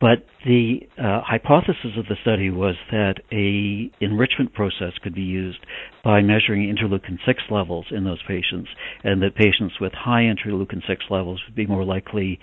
But 0.01 0.25
the 0.45 0.81
uh, 0.97 1.21
hypothesis 1.25 1.97
of 1.99 2.07
the 2.07 2.17
study 2.23 2.51
was 2.51 2.77
that 2.91 3.17
a 3.33 3.91
enrichment 4.05 4.55
process 4.55 4.93
could 5.03 5.15
be 5.15 5.23
used 5.23 5.59
by 6.05 6.21
measuring 6.23 6.75
interleukin 6.75 7.19
6 7.27 7.43
levels 7.51 7.87
in 7.91 8.05
those 8.05 8.23
patients, 8.27 8.69
and 9.05 9.23
that 9.23 9.35
patients 9.35 9.81
with 9.81 9.93
high 9.93 10.23
interleukin 10.23 10.87
6 10.87 11.05
levels 11.11 11.43
would 11.47 11.55
be 11.55 11.67
more 11.67 11.85
likely 11.85 12.39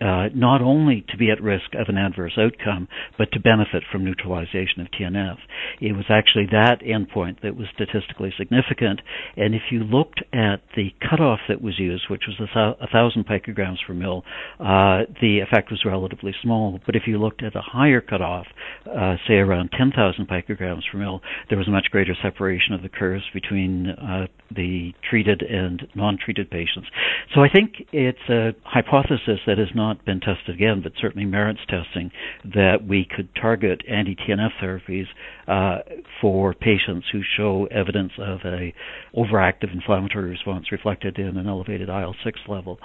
uh, 0.00 0.28
not 0.34 0.62
only 0.62 1.04
to 1.08 1.16
be 1.16 1.30
at 1.30 1.42
risk 1.42 1.74
of 1.74 1.88
an 1.88 1.96
adverse 1.98 2.38
outcome, 2.38 2.88
but 3.16 3.30
to 3.32 3.40
benefit 3.40 3.82
from 3.90 4.04
neutralization 4.04 4.80
of 4.80 4.86
TNF. 4.88 5.36
It 5.80 5.92
was 5.92 6.06
actually 6.08 6.46
that 6.52 6.80
endpoint 6.82 7.42
that 7.42 7.56
was 7.56 7.66
statistically 7.74 8.32
significant, 8.36 9.00
and 9.36 9.54
if 9.54 9.62
you 9.70 9.80
looked 9.84 10.22
at 10.32 10.60
the 10.76 10.90
cutoff 11.08 11.40
that 11.48 11.62
was 11.62 11.78
used, 11.78 12.04
which 12.10 12.22
was 12.28 12.48
a, 12.54 12.86
thousand 12.92 13.26
picograms 13.26 13.76
per 13.86 13.94
mil, 13.94 14.24
uh, 14.60 15.04
the 15.20 15.40
effect 15.40 15.70
was 15.70 15.82
relatively 15.84 16.34
small. 16.42 16.80
But 16.86 16.96
if 16.96 17.02
you 17.06 17.18
looked 17.18 17.42
at 17.42 17.54
a 17.54 17.60
higher 17.60 18.00
cutoff, 18.00 18.46
uh, 18.86 19.16
say 19.26 19.34
around 19.34 19.70
10,000 19.76 20.26
picograms 20.28 20.82
per 20.90 20.98
mil, 20.98 21.20
there 21.48 21.58
was 21.58 21.68
a 21.68 21.70
much 21.70 21.86
greater 21.90 22.14
separation 22.22 22.72
of 22.74 22.82
the 22.82 22.88
curves 22.88 23.24
between 23.34 23.88
uh, 23.90 24.26
the 24.54 24.92
treated 25.08 25.42
and 25.42 25.86
non-treated 25.94 26.50
patients. 26.50 26.88
So 27.34 27.42
I 27.42 27.48
think 27.48 27.74
it's 27.92 28.18
a 28.28 28.52
hypothesis 28.64 29.40
that 29.46 29.58
has 29.58 29.68
not 29.74 29.87
been 30.04 30.20
tested 30.20 30.54
again, 30.54 30.80
but 30.82 30.92
certainly 31.00 31.26
merits 31.26 31.60
testing 31.68 32.10
that 32.44 32.86
we 32.86 33.06
could 33.14 33.28
target 33.34 33.82
anti-TNF 33.88 34.50
therapies 34.62 35.06
uh, 35.46 35.82
for 36.20 36.54
patients 36.54 37.06
who 37.12 37.20
show 37.36 37.66
evidence 37.70 38.12
of 38.18 38.40
a 38.44 38.72
overactive 39.16 39.72
inflammatory 39.72 40.30
response 40.30 40.70
reflected 40.72 41.18
in 41.18 41.36
an 41.36 41.46
elevated 41.46 41.88
IL-6 41.88 42.32
level. 42.48 42.78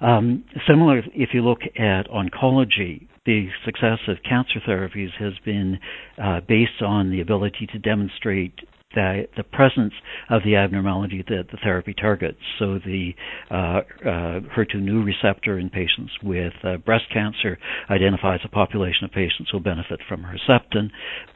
Um, 0.00 0.44
similar, 0.68 0.98
if 1.14 1.30
you 1.32 1.42
look 1.42 1.60
at 1.78 2.08
oncology, 2.08 3.06
the 3.24 3.48
success 3.64 3.98
of 4.08 4.16
cancer 4.28 4.60
therapies 4.66 5.10
has 5.18 5.32
been 5.44 5.78
uh, 6.20 6.40
based 6.46 6.82
on 6.84 7.10
the 7.10 7.20
ability 7.20 7.68
to 7.72 7.78
demonstrate 7.78 8.54
the, 8.94 9.26
the 9.36 9.42
presence 9.44 9.92
of 10.30 10.42
the 10.44 10.56
abnormality 10.56 11.24
that 11.28 11.44
the 11.50 11.58
therapy 11.62 11.94
targets. 11.94 12.38
So 12.58 12.78
the 12.78 13.12
uh, 13.50 13.54
uh, 13.54 14.40
HER2/neu 14.56 15.04
receptor 15.04 15.58
in 15.58 15.70
patients 15.70 16.12
with 16.22 16.52
uh, 16.64 16.76
breast 16.78 17.04
cancer 17.12 17.58
identifies 17.90 18.40
a 18.44 18.48
population 18.48 19.04
of 19.04 19.12
patients 19.12 19.50
who 19.50 19.60
benefit 19.60 20.00
from 20.08 20.24
Herceptin, 20.24 20.90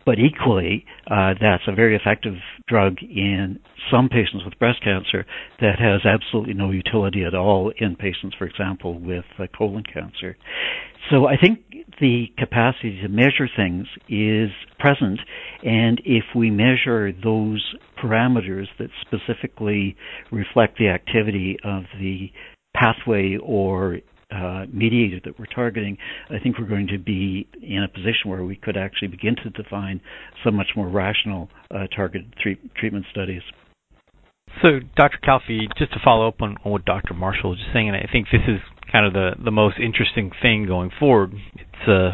but 0.04 0.18
equally, 0.18 0.84
uh, 1.10 1.34
that's 1.40 1.64
a 1.66 1.74
very 1.74 1.96
effective 1.96 2.34
drug 2.68 2.96
in 3.02 3.58
some 3.90 4.08
patients 4.08 4.44
with 4.44 4.58
breast 4.58 4.82
cancer 4.82 5.24
that 5.60 5.78
has 5.78 6.00
absolutely 6.04 6.54
no 6.54 6.70
utility 6.70 7.24
at 7.24 7.34
all 7.34 7.72
in 7.78 7.96
patients, 7.96 8.34
for 8.38 8.46
example, 8.46 8.98
with 8.98 9.24
uh, 9.38 9.46
colon 9.56 9.82
cancer. 9.82 10.36
So 11.10 11.26
I 11.26 11.36
think 11.36 11.60
the 12.00 12.26
capacity 12.38 13.00
to 13.02 13.08
measure 13.08 13.48
things 13.56 13.86
is 14.08 14.50
present, 14.78 15.20
and 15.62 16.00
if 16.04 16.24
we 16.34 16.50
measure 16.50 17.12
those 17.12 17.74
parameters 18.02 18.66
that 18.78 18.88
specifically 19.00 19.96
reflect 20.30 20.78
the 20.78 20.88
activity 20.88 21.56
of 21.64 21.84
the 22.00 22.30
pathway 22.74 23.36
or 23.42 23.98
uh, 24.30 24.66
mediator 24.72 25.20
that 25.24 25.38
we're 25.38 25.46
targeting, 25.46 25.96
I 26.30 26.38
think 26.38 26.58
we're 26.58 26.66
going 26.66 26.88
to 26.88 26.98
be 26.98 27.48
in 27.62 27.82
a 27.82 27.88
position 27.88 28.28
where 28.30 28.44
we 28.44 28.56
could 28.56 28.76
actually 28.76 29.08
begin 29.08 29.36
to 29.36 29.50
define 29.50 30.00
some 30.44 30.56
much 30.56 30.70
more 30.76 30.88
rational 30.88 31.48
uh, 31.70 31.86
targeted 31.94 32.34
treatment 32.76 33.06
studies. 33.10 33.42
So, 34.62 34.80
Dr. 34.96 35.18
Calfee, 35.22 35.68
just 35.78 35.92
to 35.92 35.98
follow 36.02 36.28
up 36.28 36.40
on, 36.40 36.56
on 36.64 36.72
what 36.72 36.84
Dr. 36.84 37.14
Marshall 37.14 37.50
was 37.50 37.58
just 37.58 37.72
saying, 37.72 37.88
and 37.88 37.96
I 37.96 38.08
think 38.10 38.28
this 38.32 38.40
is 38.48 38.60
kind 38.90 39.04
of 39.06 39.12
the 39.12 39.32
the 39.44 39.50
most 39.50 39.76
interesting 39.78 40.30
thing 40.40 40.66
going 40.66 40.90
forward. 40.98 41.34
It's 41.54 41.88
uh, 41.88 42.12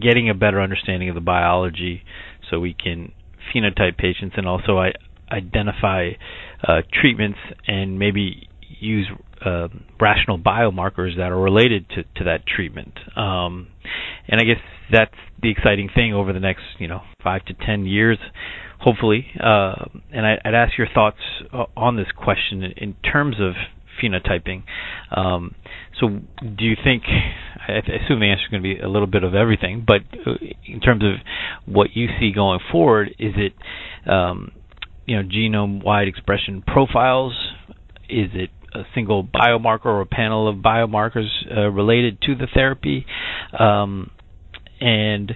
getting 0.00 0.30
a 0.30 0.34
better 0.34 0.60
understanding 0.60 1.08
of 1.08 1.14
the 1.14 1.20
biology, 1.20 2.02
so 2.50 2.60
we 2.60 2.74
can 2.74 3.12
phenotype 3.54 3.98
patients 3.98 4.34
and 4.36 4.46
also 4.48 4.78
I, 4.78 4.92
identify 5.30 6.10
uh, 6.66 6.80
treatments 7.00 7.38
and 7.66 7.98
maybe 7.98 8.48
use 8.80 9.08
uh, 9.44 9.68
rational 10.00 10.38
biomarkers 10.38 11.16
that 11.16 11.30
are 11.30 11.40
related 11.40 11.88
to, 11.90 12.02
to 12.16 12.24
that 12.24 12.46
treatment. 12.46 12.92
Um, 13.16 13.68
and 14.28 14.40
I 14.40 14.44
guess 14.44 14.62
that's 14.90 15.14
the 15.42 15.50
exciting 15.50 15.90
thing 15.94 16.14
over 16.14 16.32
the 16.32 16.40
next, 16.40 16.62
you 16.78 16.88
know, 16.88 17.02
five 17.22 17.44
to 17.46 17.54
ten 17.54 17.84
years, 17.86 18.18
hopefully. 18.80 19.26
Uh, 19.38 19.86
and 20.12 20.26
I, 20.26 20.38
would 20.44 20.54
ask 20.54 20.76
your 20.78 20.88
thoughts 20.92 21.18
uh, 21.52 21.64
on 21.76 21.96
this 21.96 22.08
question 22.16 22.62
in 22.76 22.94
terms 23.10 23.36
of 23.40 23.54
phenotyping. 24.02 24.62
Um, 25.16 25.54
so, 26.00 26.08
do 26.08 26.64
you 26.64 26.76
think? 26.82 27.04
I 27.66 27.78
assume 27.78 28.20
the 28.20 28.26
answer 28.26 28.42
is 28.44 28.50
going 28.50 28.62
to 28.62 28.74
be 28.74 28.78
a 28.78 28.88
little 28.88 29.06
bit 29.06 29.24
of 29.24 29.34
everything, 29.34 29.84
but 29.86 30.02
uh, 30.26 30.32
in 30.66 30.80
terms 30.80 31.02
of 31.02 31.14
what 31.72 31.90
you 31.94 32.08
see 32.20 32.32
going 32.34 32.60
forward, 32.70 33.10
is 33.18 33.32
it 33.36 33.54
um, 34.10 34.52
you 35.06 35.16
know 35.16 35.26
genome-wide 35.28 36.08
expression 36.08 36.62
profiles? 36.66 37.32
Is 38.08 38.30
it 38.34 38.50
a 38.74 38.82
single 38.94 39.24
biomarker 39.24 39.86
or 39.86 40.00
a 40.00 40.06
panel 40.06 40.48
of 40.48 40.56
biomarkers 40.56 41.28
uh, 41.56 41.70
related 41.70 42.20
to 42.22 42.34
the 42.34 42.48
therapy? 42.52 43.06
Um, 43.58 44.10
and 44.80 45.32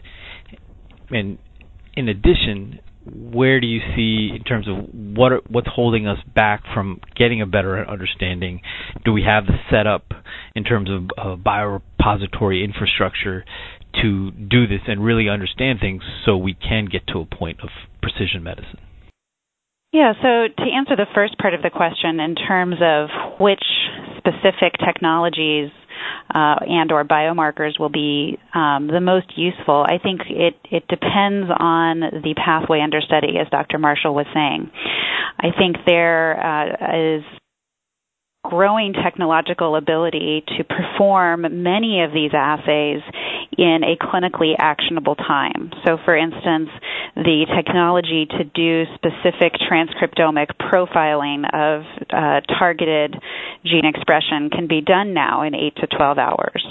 and 1.10 1.38
in 1.94 2.08
addition, 2.08 2.80
where 3.12 3.60
do 3.60 3.66
you 3.66 3.80
see 3.94 4.34
in 4.34 4.44
terms 4.44 4.66
of 4.68 4.88
what 4.92 5.32
are, 5.32 5.40
what's 5.48 5.68
holding 5.68 6.06
us 6.06 6.18
back 6.34 6.62
from 6.74 7.00
getting 7.16 7.42
a 7.42 7.46
better 7.46 7.88
understanding? 7.88 8.60
Do 9.04 9.12
we 9.12 9.22
have 9.22 9.46
the 9.46 9.58
setup 9.70 10.06
in 10.54 10.64
terms 10.64 10.90
of 10.90 11.08
uh, 11.16 11.36
biorepository 11.36 12.64
infrastructure 12.64 13.44
to 14.02 14.30
do 14.30 14.66
this 14.66 14.80
and 14.86 15.04
really 15.04 15.28
understand 15.28 15.80
things 15.80 16.02
so 16.24 16.36
we 16.36 16.54
can 16.54 16.86
get 16.90 17.06
to 17.08 17.20
a 17.20 17.26
point 17.26 17.60
of 17.62 17.70
precision 18.02 18.42
medicine? 18.42 18.78
Yeah, 19.92 20.12
so 20.20 20.52
to 20.54 20.70
answer 20.70 20.96
the 20.96 21.06
first 21.14 21.38
part 21.38 21.54
of 21.54 21.62
the 21.62 21.70
question 21.70 22.20
in 22.20 22.34
terms 22.34 22.76
of 22.82 23.08
which 23.40 23.64
specific 24.18 24.74
technologies 24.84 25.70
uh, 26.34 26.56
and 26.66 26.92
or 26.92 27.04
biomarkers 27.04 27.78
will 27.78 27.88
be 27.88 28.38
um, 28.54 28.88
the 28.88 29.00
most 29.00 29.36
useful. 29.36 29.84
I 29.86 29.98
think 30.02 30.22
it 30.28 30.54
it 30.70 30.86
depends 30.88 31.50
on 31.58 32.00
the 32.00 32.34
pathway 32.36 32.80
under 32.80 33.00
study, 33.00 33.38
as 33.40 33.48
Dr. 33.50 33.78
Marshall 33.78 34.14
was 34.14 34.26
saying. 34.34 34.70
I 35.38 35.48
think 35.56 35.76
there 35.86 36.38
uh, 36.38 37.18
is 37.18 37.24
growing 38.48 38.94
technological 38.94 39.76
ability 39.76 40.42
to 40.56 40.64
perform 40.64 41.42
many 41.62 42.02
of 42.02 42.12
these 42.12 42.30
assays 42.32 43.02
in 43.58 43.80
a 43.84 43.96
clinically 44.02 44.54
actionable 44.58 45.14
time. 45.16 45.70
So, 45.84 45.98
for 46.04 46.16
instance, 46.16 46.70
the 47.14 47.44
technology 47.54 48.26
to 48.26 48.44
do 48.44 48.84
specific 48.94 49.52
transcriptomic 49.70 50.46
profiling 50.58 51.44
of 51.52 51.82
uh, 52.08 52.40
targeted 52.58 53.16
gene 53.66 53.84
expression 53.84 54.48
can 54.50 54.66
be 54.66 54.80
done 54.80 55.12
now 55.12 55.42
in 55.42 55.54
8 55.54 55.76
to 55.76 55.86
12 55.86 56.18
hours. 56.18 56.64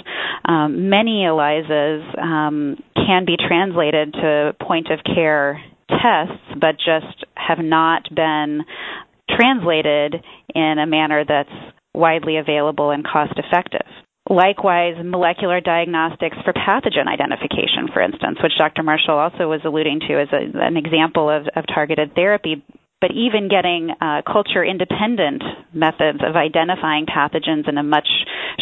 Um, 0.44 0.88
many 0.90 1.24
ELISAs 1.24 2.18
um, 2.20 2.82
can 2.96 3.24
be 3.24 3.36
translated 3.36 4.14
to 4.14 4.56
point 4.60 4.88
of 4.90 4.98
care 5.04 5.62
tests, 5.88 6.42
but 6.60 6.76
just 6.76 7.24
have 7.34 7.58
not 7.58 8.02
been 8.14 8.64
translated 9.28 10.16
in 10.54 10.78
a 10.78 10.86
manner 10.86 11.24
that's 11.26 11.74
widely 11.94 12.36
available 12.36 12.90
and 12.90 13.04
cost 13.04 13.32
effective. 13.36 13.86
Likewise, 14.30 14.94
molecular 15.02 15.60
diagnostics 15.60 16.36
for 16.44 16.52
pathogen 16.52 17.08
identification, 17.08 17.88
for 17.92 18.02
instance, 18.02 18.38
which 18.42 18.52
Dr. 18.58 18.82
Marshall 18.82 19.16
also 19.16 19.48
was 19.48 19.60
alluding 19.64 20.00
to 20.06 20.20
as 20.20 20.28
a, 20.32 20.58
an 20.60 20.76
example 20.76 21.30
of, 21.30 21.48
of 21.56 21.64
targeted 21.66 22.14
therapy, 22.14 22.62
but 23.00 23.10
even 23.12 23.48
getting 23.48 23.90
uh, 24.00 24.22
culture 24.26 24.64
independent 24.64 25.42
methods 25.72 26.18
of 26.26 26.34
identifying 26.34 27.06
pathogens 27.06 27.68
in 27.68 27.78
a 27.78 27.82
much 27.82 28.08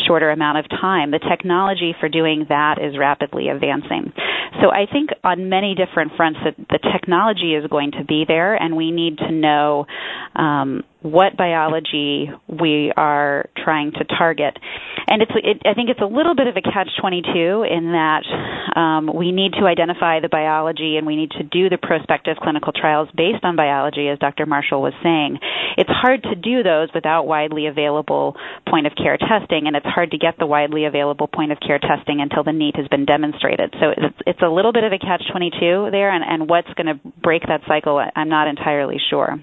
shorter 0.06 0.30
amount 0.30 0.58
of 0.58 0.68
time. 0.68 1.10
The 1.10 1.18
technology 1.18 1.94
for 1.98 2.08
doing 2.08 2.46
that 2.48 2.76
is 2.80 2.98
rapidly 2.98 3.48
advancing. 3.48 4.12
So 4.60 4.70
I 4.70 4.86
think 4.90 5.10
on 5.24 5.48
many 5.48 5.74
different 5.74 6.12
fronts 6.16 6.38
that 6.44 6.56
the 6.68 6.78
technology 6.92 7.54
is 7.54 7.66
going 7.70 7.92
to 7.92 8.04
be 8.04 8.24
there, 8.26 8.54
and 8.54 8.76
we 8.76 8.90
need 8.90 9.18
to 9.18 9.30
know 9.30 9.86
um, 10.34 10.84
what 11.06 11.36
biology 11.36 12.28
we 12.48 12.92
are 12.96 13.48
trying 13.56 13.92
to 13.92 14.04
target. 14.04 14.58
And 15.06 15.22
it's, 15.22 15.32
it, 15.36 15.62
I 15.64 15.74
think 15.74 15.90
it's 15.90 16.00
a 16.00 16.10
little 16.10 16.34
bit 16.34 16.48
of 16.48 16.56
a 16.56 16.62
catch-22 16.62 17.62
in 17.62 17.92
that 17.94 18.26
um, 18.74 19.14
we 19.14 19.30
need 19.30 19.52
to 19.54 19.66
identify 19.66 20.18
the 20.20 20.28
biology 20.28 20.96
and 20.96 21.06
we 21.06 21.14
need 21.14 21.30
to 21.38 21.44
do 21.44 21.68
the 21.70 21.78
prospective 21.78 22.36
clinical 22.42 22.72
trials 22.72 23.08
based 23.16 23.44
on 23.44 23.54
biology, 23.54 24.08
as 24.08 24.18
Dr. 24.18 24.46
Marshall 24.46 24.82
was 24.82 24.94
saying. 25.02 25.38
It's 25.78 25.90
hard 25.90 26.24
to 26.24 26.34
do 26.34 26.62
those 26.62 26.88
without 26.92 27.26
widely 27.26 27.66
available 27.66 28.34
point 28.68 28.86
of 28.86 28.92
care 28.96 29.16
testing, 29.16 29.66
and 29.66 29.76
it's 29.76 29.86
hard 29.86 30.10
to 30.10 30.18
get 30.18 30.38
the 30.38 30.46
widely 30.46 30.86
available 30.86 31.28
point 31.28 31.52
of 31.52 31.58
care 31.60 31.78
testing 31.78 32.20
until 32.20 32.42
the 32.42 32.52
need 32.52 32.74
has 32.76 32.88
been 32.88 33.04
demonstrated. 33.04 33.74
So 33.78 33.94
it's, 33.96 34.18
it's 34.26 34.42
a 34.42 34.50
little 34.50 34.72
bit 34.72 34.82
of 34.82 34.92
a 34.92 34.98
catch-22 34.98 35.90
there, 35.92 36.10
and, 36.10 36.24
and 36.26 36.50
what's 36.50 36.72
going 36.74 36.90
to 36.90 37.00
break 37.22 37.42
that 37.46 37.60
cycle, 37.68 38.02
I'm 38.14 38.28
not 38.28 38.48
entirely 38.48 38.98
sure. 39.10 39.38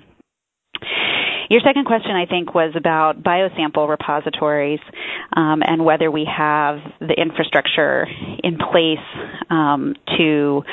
Your 1.50 1.62
second 1.62 1.86
question, 1.86 2.12
I 2.12 2.26
think, 2.26 2.54
was 2.54 2.74
about 2.76 3.22
biosample 3.22 3.90
repositories 3.90 4.80
um, 5.36 5.62
and 5.66 5.84
whether 5.84 6.10
we 6.10 6.26
have 6.26 6.80
the 7.00 7.14
infrastructure 7.14 8.08
in 8.44 8.58
place 8.58 9.06
um, 9.50 9.96
to 10.18 10.64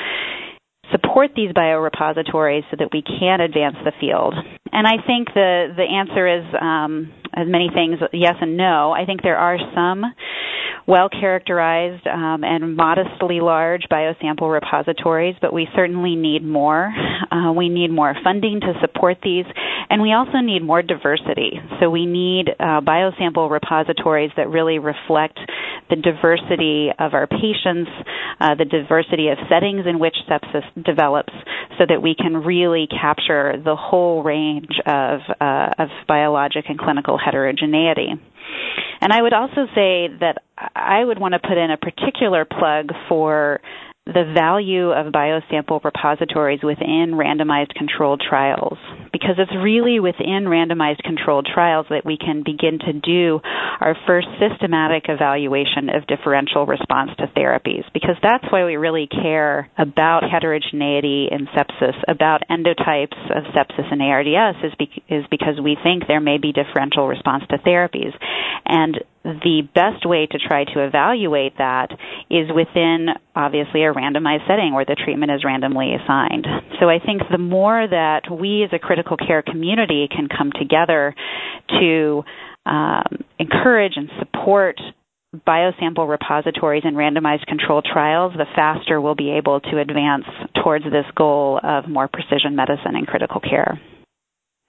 support 0.91 1.31
these 1.35 1.51
biorepositories 1.51 2.63
so 2.69 2.77
that 2.79 2.89
we 2.93 3.01
can 3.01 3.41
advance 3.41 3.75
the 3.83 3.91
field. 3.99 4.33
And 4.71 4.87
I 4.87 5.03
think 5.05 5.27
the 5.33 5.73
the 5.75 5.83
answer 5.83 6.27
is 6.27 6.45
um, 6.59 7.11
as 7.33 7.47
many 7.47 7.69
things, 7.73 7.99
yes 8.13 8.35
and 8.41 8.57
no. 8.57 8.91
I 8.91 9.05
think 9.05 9.21
there 9.21 9.37
are 9.37 9.57
some 9.75 10.03
well 10.87 11.09
characterized 11.09 12.05
um, 12.07 12.43
and 12.43 12.75
modestly 12.75 13.39
large 13.39 13.83
biosample 13.91 14.51
repositories, 14.51 15.35
but 15.41 15.53
we 15.53 15.67
certainly 15.75 16.15
need 16.15 16.43
more. 16.43 16.91
Uh, 17.31 17.51
we 17.53 17.69
need 17.69 17.89
more 17.91 18.13
funding 18.23 18.59
to 18.59 18.73
support 18.81 19.17
these, 19.23 19.45
and 19.89 20.01
we 20.01 20.13
also 20.13 20.39
need 20.39 20.63
more 20.63 20.81
diversity. 20.81 21.59
So 21.79 21.89
we 21.89 22.05
need 22.05 22.49
uh, 22.59 22.81
biosample 22.81 23.49
repositories 23.49 24.31
that 24.37 24.49
really 24.49 24.79
reflect 24.79 25.39
the 25.89 25.95
diversity 25.97 26.89
of 26.97 27.13
our 27.13 27.27
patients, 27.27 27.91
uh, 28.39 28.55
the 28.55 28.65
diversity 28.65 29.27
of 29.29 29.37
settings 29.49 29.85
in 29.85 29.99
which 29.99 30.15
sepsis 30.29 30.63
develops, 30.83 31.33
so 31.77 31.85
that 31.87 32.01
we 32.01 32.15
can 32.15 32.37
really 32.37 32.87
capture 32.87 33.53
the 33.63 33.75
whole 33.75 34.23
range 34.23 34.79
of, 34.85 35.21
uh, 35.39 35.69
of 35.79 35.89
biologic 36.07 36.65
and 36.69 36.77
clinical 36.79 37.17
heterogeneity. 37.17 38.09
And 39.01 39.11
I 39.11 39.21
would 39.21 39.33
also 39.33 39.65
say 39.73 40.09
that 40.19 40.43
I 40.75 41.03
would 41.03 41.19
want 41.19 41.33
to 41.33 41.39
put 41.39 41.57
in 41.57 41.71
a 41.71 41.77
particular 41.77 42.45
plug 42.45 42.91
for 43.09 43.61
the 44.05 44.31
value 44.35 44.91
of 44.91 45.11
biosample 45.13 45.83
repositories 45.83 46.59
within 46.63 47.13
randomized 47.13 47.73
controlled 47.75 48.21
trials 48.27 48.77
because 49.21 49.37
it's 49.37 49.53
really 49.53 49.99
within 49.99 50.49
randomized 50.49 51.03
controlled 51.05 51.45
trials 51.45 51.85
that 51.89 52.05
we 52.05 52.17
can 52.17 52.41
begin 52.41 52.79
to 52.81 52.93
do 52.93 53.39
our 53.79 53.95
first 54.07 54.27
systematic 54.41 55.05
evaluation 55.09 55.89
of 55.93 56.07
differential 56.07 56.65
response 56.65 57.11
to 57.17 57.29
therapies 57.37 57.85
because 57.93 58.17
that's 58.23 58.45
why 58.51 58.65
we 58.65 58.75
really 58.77 59.05
care 59.07 59.69
about 59.77 60.23
heterogeneity 60.25 61.29
in 61.29 61.45
sepsis 61.53 61.93
about 62.07 62.41
endotypes 62.49 63.17
of 63.29 63.45
sepsis 63.53 63.85
and 63.91 64.01
ARDS 64.01 64.57
is, 64.65 64.73
be- 64.79 65.03
is 65.07 65.23
because 65.29 65.61
we 65.63 65.77
think 65.83 66.03
there 66.07 66.19
may 66.21 66.39
be 66.39 66.51
differential 66.51 67.07
response 67.07 67.43
to 67.49 67.57
therapies. 67.59 68.13
And 68.65 68.97
the 69.23 69.61
best 69.75 70.05
way 70.05 70.25
to 70.25 70.37
try 70.39 70.63
to 70.63 70.83
evaluate 70.85 71.57
that 71.57 71.89
is 72.29 72.47
within 72.53 73.07
obviously 73.35 73.83
a 73.83 73.93
randomized 73.93 74.47
setting 74.47 74.73
where 74.73 74.85
the 74.85 74.95
treatment 74.95 75.31
is 75.31 75.43
randomly 75.45 75.93
assigned. 75.93 76.47
So 76.79 76.89
I 76.89 76.99
think 76.99 77.21
the 77.31 77.37
more 77.37 77.85
that 77.87 78.21
we 78.31 78.63
as 78.63 78.71
a 78.73 78.79
critical 78.79 79.17
care 79.17 79.41
community 79.43 80.07
can 80.09 80.27
come 80.27 80.51
together 80.51 81.13
to 81.79 82.23
um, 82.65 83.23
encourage 83.39 83.93
and 83.95 84.09
support 84.19 84.79
biosample 85.47 86.09
repositories 86.09 86.83
and 86.83 86.97
randomized 86.97 87.45
control 87.45 87.81
trials, 87.81 88.33
the 88.35 88.45
faster 88.55 88.99
we'll 88.99 89.15
be 89.15 89.31
able 89.31 89.59
to 89.61 89.79
advance 89.79 90.25
towards 90.61 90.83
this 90.85 91.05
goal 91.15 91.59
of 91.63 91.87
more 91.87 92.09
precision 92.11 92.55
medicine 92.55 92.95
in 92.97 93.05
critical 93.05 93.39
care. 93.39 93.79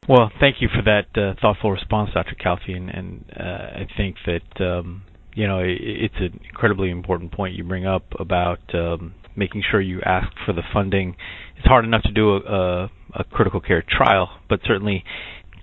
Well, 0.09 0.33
thank 0.41 0.57
you 0.61 0.69
for 0.69 0.83
that 0.83 1.17
uh, 1.17 1.35
thoughtful 1.41 1.71
response, 1.71 2.11
Dr. 2.13 2.35
Calfee, 2.35 2.77
and, 2.77 2.91
and 2.91 3.25
uh, 3.39 3.43
I 3.43 3.87
think 3.97 4.17
that 4.27 4.61
um, 4.61 5.03
you 5.35 5.47
know 5.47 5.61
it, 5.61 5.79
it's 5.81 6.15
an 6.19 6.41
incredibly 6.45 6.91
important 6.91 7.31
point 7.31 7.55
you 7.55 7.63
bring 7.63 7.87
up 7.87 8.03
about 8.19 8.59
um, 8.75 9.15
making 9.37 9.63
sure 9.71 9.81
you 9.81 10.01
ask 10.05 10.27
for 10.45 10.53
the 10.55 10.63
funding. 10.73 11.15
It's 11.57 11.69
hard 11.69 11.85
enough 11.85 12.03
to 12.03 12.11
do 12.11 12.31
a, 12.33 12.39
a, 12.41 12.91
a 13.15 13.25
critical 13.31 13.61
care 13.61 13.85
trial, 13.89 14.29
but 14.49 14.59
certainly 14.67 15.05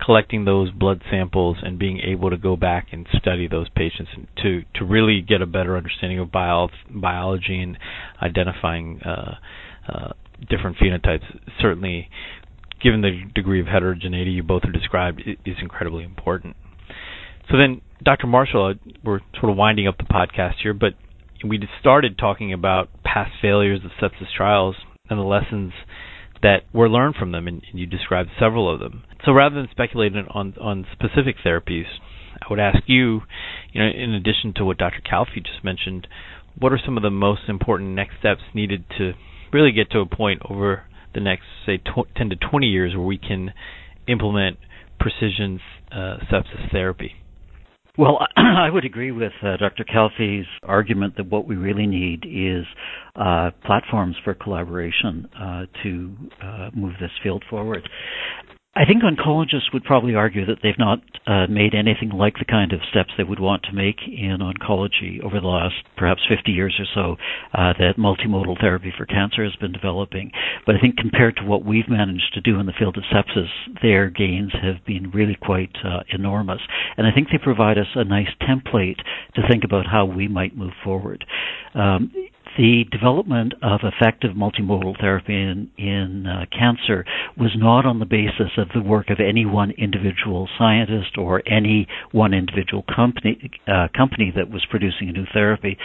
collecting 0.05 0.45
those 0.45 0.71
blood 0.71 1.01
samples 1.11 1.57
and 1.61 1.77
being 1.77 1.99
able 1.99 2.29
to 2.29 2.37
go 2.37 2.55
back 2.55 2.87
and 2.93 3.07
study 3.17 3.45
those 3.45 3.67
patients 3.75 4.11
to 4.41 4.61
to 4.75 4.85
really 4.85 5.19
get 5.21 5.41
a 5.41 5.45
better 5.45 5.75
understanding 5.75 6.17
of 6.17 6.31
bio, 6.31 6.69
biology 6.89 7.59
and 7.61 7.77
identifying 8.21 9.01
uh, 9.01 9.35
uh, 9.91 10.13
different 10.49 10.77
phenotypes 10.77 11.25
certainly 11.59 12.07
given 12.81 13.01
the 13.01 13.21
degree 13.33 13.61
of 13.61 13.67
heterogeneity 13.67 14.31
you 14.31 14.43
both 14.43 14.63
have 14.63 14.73
described, 14.73 15.21
is 15.45 15.55
incredibly 15.61 16.03
important. 16.03 16.55
So 17.49 17.57
then, 17.57 17.81
Dr. 18.03 18.27
Marshall, 18.27 18.65
uh, 18.67 18.91
we're 19.03 19.19
sort 19.39 19.51
of 19.51 19.57
winding 19.57 19.87
up 19.87 19.97
the 19.97 20.03
podcast 20.03 20.55
here, 20.61 20.73
but 20.73 20.93
we 21.45 21.59
started 21.79 22.17
talking 22.17 22.53
about 22.53 22.89
past 23.03 23.31
failures 23.41 23.81
of 23.83 23.91
sepsis 23.99 24.27
trials 24.35 24.75
and 25.09 25.19
the 25.19 25.23
lessons 25.23 25.73
that 26.41 26.63
were 26.73 26.89
learned 26.89 27.15
from 27.15 27.31
them, 27.31 27.47
and 27.47 27.61
you 27.73 27.85
described 27.85 28.29
several 28.39 28.73
of 28.73 28.79
them. 28.79 29.03
So 29.25 29.31
rather 29.33 29.55
than 29.55 29.67
speculating 29.71 30.25
on 30.29 30.53
on 30.61 30.85
specific 30.93 31.35
therapies, 31.45 31.85
I 32.41 32.45
would 32.49 32.59
ask 32.59 32.79
you, 32.87 33.21
you 33.73 33.81
know, 33.81 33.89
in 33.89 34.13
addition 34.13 34.53
to 34.55 34.65
what 34.65 34.77
Dr. 34.77 35.01
Calfee 35.01 35.43
just 35.43 35.63
mentioned, 35.63 36.07
what 36.57 36.71
are 36.71 36.79
some 36.83 36.97
of 36.97 37.03
the 37.03 37.09
most 37.09 37.41
important 37.47 37.91
next 37.91 38.19
steps 38.19 38.41
needed 38.53 38.85
to 38.97 39.13
really 39.51 39.71
get 39.71 39.91
to 39.91 39.99
a 39.99 40.05
point 40.05 40.41
over 40.49 40.83
the 41.13 41.19
next, 41.19 41.43
say, 41.65 41.77
tw- 41.77 42.07
10 42.15 42.29
to 42.29 42.35
20 42.35 42.67
years 42.67 42.95
where 42.95 43.05
we 43.05 43.17
can 43.17 43.53
implement 44.07 44.57
precision 44.99 45.59
uh, 45.91 46.17
sepsis 46.31 46.71
therapy? 46.71 47.13
Well, 47.97 48.19
I 48.37 48.69
would 48.69 48.85
agree 48.85 49.11
with 49.11 49.33
uh, 49.43 49.57
Dr. 49.57 49.83
Calfee's 49.83 50.45
argument 50.63 51.17
that 51.17 51.29
what 51.29 51.47
we 51.47 51.55
really 51.55 51.85
need 51.85 52.23
is 52.25 52.65
uh, 53.15 53.51
platforms 53.65 54.15
for 54.23 54.33
collaboration 54.33 55.27
uh, 55.37 55.65
to 55.83 56.15
uh, 56.41 56.69
move 56.73 56.93
this 57.01 57.11
field 57.21 57.43
forward. 57.49 57.87
I 58.79 58.85
think 58.85 59.03
oncologists 59.03 59.73
would 59.73 59.83
probably 59.83 60.15
argue 60.15 60.45
that 60.45 60.59
they've 60.63 60.79
not 60.79 60.99
uh, 61.27 61.47
made 61.47 61.75
anything 61.75 62.11
like 62.11 62.35
the 62.39 62.45
kind 62.45 62.71
of 62.71 62.79
steps 62.89 63.11
they 63.17 63.25
would 63.25 63.41
want 63.41 63.63
to 63.63 63.73
make 63.73 63.97
in 64.07 64.37
oncology 64.39 65.21
over 65.21 65.41
the 65.41 65.47
last 65.47 65.75
perhaps 65.97 66.21
50 66.29 66.49
years 66.49 66.79
or 66.79 66.85
so 66.95 67.17
uh, 67.53 67.73
that 67.77 67.97
multimodal 67.97 68.57
therapy 68.57 68.93
for 68.97 69.05
cancer 69.05 69.43
has 69.43 69.53
been 69.57 69.73
developing. 69.73 70.31
But 70.65 70.75
I 70.75 70.79
think 70.79 70.95
compared 70.95 71.35
to 71.37 71.43
what 71.43 71.65
we've 71.65 71.89
managed 71.89 72.33
to 72.35 72.41
do 72.41 72.57
in 72.57 72.67
the 72.67 72.73
field 72.79 72.95
of 72.97 73.03
sepsis, 73.13 73.49
their 73.81 74.09
gains 74.09 74.53
have 74.53 74.85
been 74.85 75.11
really 75.11 75.35
quite 75.35 75.75
uh, 75.83 76.03
enormous. 76.13 76.61
And 76.95 77.05
I 77.05 77.11
think 77.11 77.27
they 77.33 77.37
provide 77.37 77.77
us 77.77 77.87
a 77.95 78.05
nice 78.05 78.31
template 78.41 79.01
to 79.35 79.41
think 79.49 79.65
about 79.65 79.87
how 79.87 80.05
we 80.05 80.29
might 80.29 80.55
move 80.55 80.73
forward. 80.85 81.25
Um, 81.75 82.13
the 82.59 82.83
development 82.91 83.53
of 83.63 83.79
effective 83.83 84.31
multimodal 84.35 84.99
therapy 84.99 85.33
in, 85.33 85.71
in 85.77 86.25
uh, 86.27 86.43
cancer 86.51 87.05
was 87.37 87.51
not 87.55 87.85
on 87.85 87.99
the 87.99 88.05
basis 88.05 88.51
of 88.57 88.67
the 88.75 88.81
work 88.81 89.09
of 89.09 89.17
any 89.21 89.45
one 89.45 89.71
individual 89.77 90.49
scientist 90.57 91.17
or 91.17 91.41
any 91.47 91.87
one 92.11 92.33
individual 92.33 92.83
company 92.93 93.49
uh, 93.65 93.87
company 93.95 94.33
that 94.35 94.49
was 94.49 94.65
producing 94.69 95.07
a 95.07 95.13
new 95.13 95.23
therapy, 95.33 95.77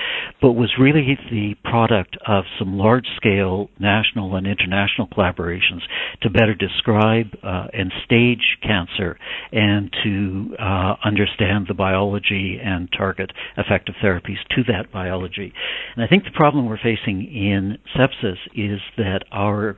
but 0.42 0.52
was 0.52 0.72
really 0.76 1.16
the 1.30 1.54
product 1.62 2.16
of 2.26 2.42
some 2.58 2.76
large-scale 2.76 3.70
national 3.78 4.34
and 4.34 4.44
international 4.44 5.06
collaborations 5.06 5.82
to 6.22 6.28
better 6.28 6.54
describe 6.54 7.26
uh, 7.44 7.66
and 7.72 7.92
stage 8.04 8.58
cancer 8.62 9.16
and 9.52 9.94
to 10.02 10.56
uh, 10.58 10.94
understand 11.04 11.66
the 11.68 11.74
biology 11.74 12.58
and 12.60 12.88
target 12.96 13.30
effective 13.56 13.94
therapies 14.02 14.42
to 14.50 14.64
that 14.66 14.90
biology. 14.92 15.52
And 15.94 16.04
I 16.04 16.08
think 16.08 16.24
the 16.24 16.32
problem 16.34 16.63
we're 16.66 16.78
facing 16.78 17.22
in 17.24 17.78
sepsis 17.96 18.38
is 18.54 18.80
that 18.96 19.24
our 19.32 19.76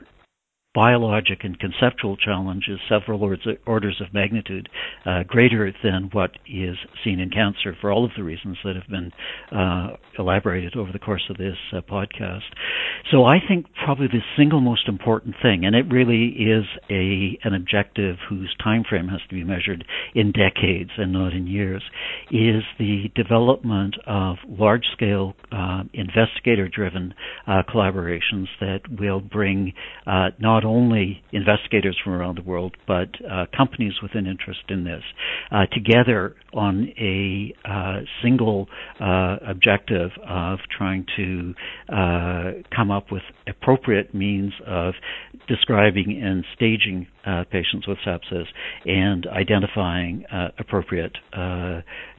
biologic 0.77 1.39
and 1.43 1.59
conceptual 1.59 2.19
challenge 2.19 2.65
is 2.69 2.79
several 2.87 3.23
orders 3.65 4.01
of 4.03 4.13
magnitude 4.13 4.69
uh, 5.07 5.23
greater 5.27 5.73
than 5.83 6.11
what 6.13 6.33
is 6.47 6.77
seen 7.03 7.19
in 7.19 7.31
cancer 7.31 7.75
for 7.81 7.91
all 7.91 8.05
of 8.05 8.11
the 8.15 8.23
reasons 8.23 8.59
that 8.63 8.77
have 8.77 8.87
been 8.87 9.11
uh, 9.59 9.97
elaborated 10.19 10.77
over 10.77 10.93
the 10.93 10.99
course 10.99 11.25
of 11.31 11.39
this 11.39 11.57
uh, 11.73 11.81
podcast. 11.81 12.43
So 13.11 13.25
I 13.25 13.39
think 13.47 13.67
probably 13.85 14.09
the 14.09 14.21
single 14.37 14.61
most 14.61 14.87
important 14.87 15.37
thing, 15.41 15.65
and 15.65 15.75
it 15.75 15.87
really 15.91 16.27
is 16.27 16.65
a 16.91 17.39
an 17.43 17.55
objective 17.55 18.17
whose 18.29 18.55
time 18.63 18.85
frame 18.87 19.09
has 19.09 19.21
to 19.31 19.35
be 19.35 19.45
measured 19.45 19.85
in 20.15 20.33
decades 20.33 20.91
and 20.99 21.13
not 21.13 21.33
in 21.33 21.47
years, 21.47 21.83
is 22.31 22.63
the 22.79 23.05
development 23.15 23.95
of 24.07 24.37
large-scale 24.47 25.35
uh, 25.53 25.85
investigator-driven 25.95 27.15
uh, 27.47 27.63
collaborations 27.73 28.47
that 28.61 28.81
will 29.01 29.21
bring 29.21 29.73
uh, 30.07 30.29
not 30.39 30.66
only 30.67 31.23
investigators 31.33 31.97
from 32.03 32.13
around 32.13 32.37
the 32.39 32.43
world, 32.43 32.77
but 32.87 33.09
uh, 33.31 33.47
companies 33.57 33.95
with 34.03 34.13
an 34.15 34.27
interest 34.27 34.61
in 34.69 34.85
this 34.85 35.03
uh, 35.51 35.67
together 35.73 36.35
on 36.53 36.89
a 36.99 37.55
uh, 37.69 38.01
single 38.23 38.69
uh, 39.01 39.37
objective 39.49 40.11
of 40.29 40.59
trying 40.77 41.07
to 41.17 41.55
uh, 41.93 42.53
come 42.75 42.91
up 42.91 43.11
with 43.11 43.23
appropriate 43.47 44.15
means 44.15 44.53
of 44.67 44.95
describing 45.49 46.21
and 46.23 46.45
staging 46.55 47.07
patients 47.51 47.89
with 47.89 47.99
sepsis 48.07 48.45
and 48.85 49.27
identifying 49.27 50.25
appropriate 50.59 51.13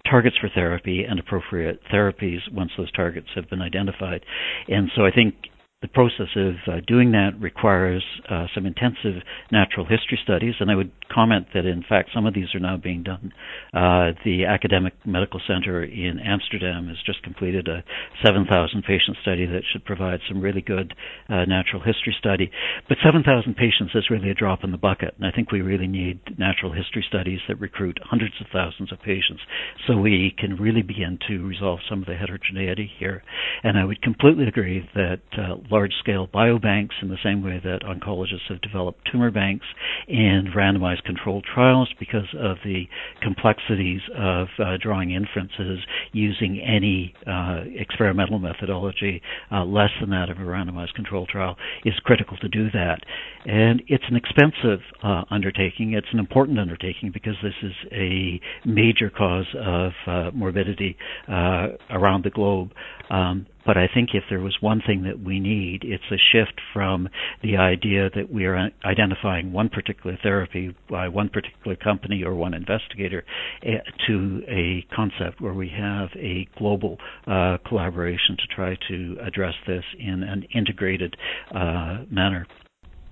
targets 0.10 0.36
for 0.40 0.50
therapy 0.54 1.04
and 1.08 1.20
appropriate 1.20 1.80
therapies 1.94 2.40
once 2.52 2.72
those 2.78 2.92
targets 2.92 3.28
have 3.36 3.50
been 3.50 3.62
identified. 3.62 4.22
And 4.68 4.90
so 4.96 5.06
I 5.06 5.12
think 5.12 5.36
the 5.82 5.88
process 5.88 6.34
of 6.36 6.56
uh, 6.66 6.82
doing 6.88 7.12
that 7.12 7.38
requires 7.40 8.04
uh, 8.32 8.48
some 8.56 8.66
intensive 8.66 9.22
natural 9.52 9.86
history 9.86 10.18
studies, 10.24 10.56
and 10.60 10.72
I 10.72 10.76
would 10.76 10.92
comment 11.14 11.46
that 11.54 11.68
in 11.68 11.84
fact 11.88 12.10
some 12.16 12.26
of 12.26 12.34
these 12.34 12.48
are 12.56 12.60
now 12.60 12.78
being 12.78 13.04
done. 13.04 13.32
Uh, 13.76 14.18
the 14.26 14.46
Academic 14.50 14.94
Medical 15.06 15.40
Center 15.48 15.84
in 15.84 16.20
Amsterdam 16.20 16.88
has 16.88 16.98
just 17.06 17.22
completed 17.22 17.68
a 17.68 17.84
7,000 18.26 18.50
patient 18.82 19.18
study 19.22 19.46
that 19.46 19.62
should 19.72 19.86
provide 19.86 20.20
some 20.28 20.42
really 20.42 20.62
good 20.62 20.96
uh, 21.30 21.46
natural 21.46 21.84
history 21.84 22.16
study. 22.18 22.50
But 22.90 22.98
7,000 23.06 23.54
patients 23.54 23.94
is 23.94 24.10
really 24.10 24.32
a 24.32 24.34
drop 24.34 24.64
in 24.64 24.72
the 24.72 24.80
bucket, 24.82 25.14
and 25.18 25.28
I 25.28 25.32
think 25.32 25.52
we 25.52 25.62
really 25.62 25.88
need 25.88 26.40
natural 26.40 26.74
history 26.74 27.06
studies 27.08 27.42
that 27.48 27.60
recruit 27.60 28.00
hundreds 28.02 28.34
of 28.42 28.48
thousands 28.52 28.92
of 28.92 28.98
patients 29.02 29.44
so 29.86 29.96
we 29.96 30.34
can 30.40 30.56
really 30.56 30.82
begin 30.82 31.20
to 31.28 31.46
resolve 31.46 31.82
some 31.88 32.02
of 32.02 32.08
the 32.08 32.16
heterogeneity 32.16 32.90
here. 32.98 33.22
And 33.62 33.78
I 33.78 33.86
would 33.86 34.02
completely 34.02 34.48
agree 34.48 34.90
that 34.96 35.22
uh, 35.38 35.67
large 35.72 35.94
scale 36.00 36.28
biobanks 36.28 36.92
in 37.02 37.10
the 37.10 37.18
same 37.24 37.44
way 37.44 37.62
that 37.64 37.82
oncologists 37.84 38.50
have 38.50 38.62
developed 38.62 39.00
tumor 39.12 39.32
banks 39.32 39.66
and 40.08 40.50
randomized 40.50 41.04
controlled 41.04 41.46
trials 41.54 41.90
because 42.00 42.28
of 42.40 42.58
the 42.64 42.84
complexities 43.22 44.02
of 44.18 44.48
uh, 44.60 44.78
drawing 44.82 45.12
inferences 45.12 45.80
using 46.12 46.60
any 46.62 47.14
uh, 47.26 47.62
experimental 47.76 48.40
methodology 48.40 49.22
uh, 49.52 49.64
less 49.64 49.90
than 50.00 50.10
that 50.10 50.30
of 50.30 50.38
a 50.38 50.42
randomized 50.42 50.94
controlled 50.94 51.30
trial 51.30 51.56
is 51.86 51.94
critical 52.04 52.38
to 52.38 52.48
do 52.50 52.70
that. 52.72 53.00
And 53.46 53.82
it's 53.88 54.04
an 54.10 54.16
expensive 54.16 54.80
uh, 55.04 55.24
undertaking. 55.30 55.94
It's 55.94 56.08
an 56.12 56.20
important 56.20 56.60
undertaking 56.60 57.12
because 57.14 57.36
this 57.42 57.54
is 57.64 57.74
a 57.92 58.40
major 58.66 59.10
cause 59.10 59.48
of 59.60 59.92
uh, 60.06 60.32
morbidity 60.34 60.98
uh, 61.28 61.68
around 61.90 62.24
the 62.24 62.30
globe. 62.30 62.72
Um, 63.10 63.46
but 63.68 63.78
I 63.78 63.90
think 63.94 64.12
if 64.14 64.24
there 64.30 64.40
was 64.40 64.58
one 64.62 64.82
thing 64.88 65.04
that 65.04 65.20
we 65.20 65.42
need, 65.42 65.84
it's 65.84 66.10
a 66.10 66.16
shift 66.32 66.62
from 66.74 67.10
the 67.44 67.58
idea 67.58 68.10
that 68.16 68.32
we 68.32 68.46
are 68.46 68.70
identifying 68.86 69.52
one 69.52 69.68
particular 69.68 70.18
therapy 70.24 70.74
by 70.90 71.10
one 71.10 71.28
particular 71.28 71.76
company 71.76 72.24
or 72.24 72.34
one 72.34 72.54
investigator 72.54 73.26
eh, 73.64 73.80
to 74.08 74.42
a 74.48 74.86
concept 74.96 75.42
where 75.42 75.54
we 75.54 75.68
have 75.68 76.08
a 76.16 76.48
global 76.58 76.98
uh, 77.28 77.58
collaboration 77.68 78.38
to 78.38 78.56
try 78.56 78.78
to 78.88 79.18
address 79.22 79.56
this 79.68 79.84
in 80.00 80.24
an 80.24 80.44
integrated 80.56 81.18
uh, 81.54 82.06
manner. 82.10 82.48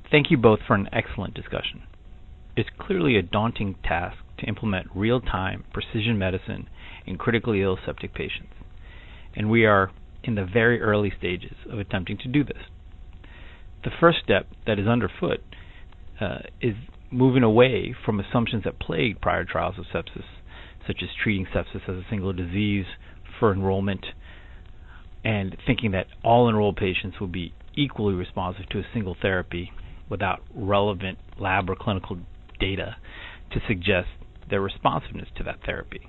Thank 0.10 0.32
you 0.32 0.38
both 0.38 0.60
for 0.66 0.76
an 0.76 0.88
excellent 0.94 1.34
discussion. 1.34 1.84
It's 2.56 2.70
clearly 2.80 3.18
a 3.18 3.22
daunting 3.22 3.76
task 3.84 4.16
to 4.40 4.46
implement 4.46 4.88
real 4.96 5.20
time 5.20 5.66
precision 5.74 6.18
medicine 6.18 6.70
in 7.06 7.18
critically 7.18 7.62
ill 7.62 7.78
septic 7.86 8.14
patients. 8.14 8.54
And 9.36 9.50
we 9.50 9.66
are 9.66 9.92
in 10.26 10.36
the 10.36 10.46
very 10.46 10.82
early 10.82 11.12
stages 11.18 11.56
of 11.72 11.80
attempting 11.80 12.18
to 12.18 12.28
do 12.28 12.44
this. 12.44 12.64
The 13.84 13.92
first 14.00 14.20
step 14.24 14.48
that 14.66 14.80
is 14.80 14.88
underfoot 14.88 15.42
uh, 16.20 16.40
is 16.62 16.76
moving 17.12 17.44
away 17.44 17.96
from 18.06 18.20
assumptions 18.20 18.64
that 18.64 18.80
plagued 18.80 19.22
prior 19.22 19.46
trials 19.46 19.76
of 19.78 19.86
sepsis, 19.94 20.26
such 20.88 20.98
as 21.02 21.10
treating 21.22 21.46
sepsis 21.46 21.84
as 21.88 21.96
a 21.96 22.06
single 22.10 22.34
disease 22.34 22.86
for 23.40 23.54
enrollment 23.54 24.06
and 25.24 25.58
thinking 25.66 25.92
that 25.92 26.06
all 26.24 26.48
enrolled 26.48 26.78
patients 26.78 27.20
will 27.20 27.28
be 27.28 27.54
equally 27.76 28.14
responsive 28.14 28.68
to 28.70 28.80
a 28.80 28.84
single 28.94 29.16
therapy 29.22 29.72
without 30.10 30.40
relevant 30.54 31.18
lab 31.40 31.70
or 31.70 31.76
clinical 31.76 32.18
data 32.60 32.96
to 33.52 33.60
suggest 33.68 34.08
their 34.50 34.62
responsiveness 34.62 35.28
to 35.36 35.44
that 35.44 35.58
therapy. 35.66 36.02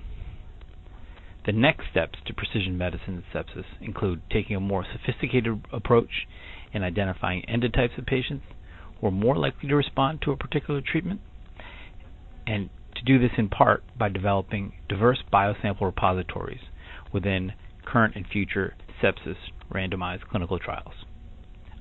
The 1.47 1.53
next 1.53 1.85
steps 1.89 2.19
to 2.25 2.33
precision 2.33 2.77
medicine 2.77 3.23
in 3.23 3.23
sepsis 3.33 3.63
include 3.79 4.21
taking 4.29 4.57
a 4.57 4.59
more 4.59 4.85
sophisticated 4.91 5.63
approach 5.71 6.27
in 6.73 6.83
identifying 6.83 7.45
endotypes 7.47 7.97
of 7.97 8.05
patients 8.05 8.43
who 8.99 9.07
are 9.07 9.11
more 9.11 9.37
likely 9.37 9.69
to 9.69 9.75
respond 9.75 10.21
to 10.23 10.31
a 10.33 10.37
particular 10.37 10.81
treatment, 10.81 11.21
and 12.45 12.69
to 12.95 13.03
do 13.05 13.17
this 13.17 13.31
in 13.37 13.47
part 13.47 13.81
by 13.97 14.09
developing 14.09 14.73
diverse 14.89 15.23
biosample 15.31 15.83
repositories 15.83 16.59
within 17.13 17.53
current 17.85 18.17
and 18.17 18.27
future 18.27 18.75
sepsis 19.01 19.37
randomized 19.71 20.27
clinical 20.29 20.59
trials. 20.59 21.05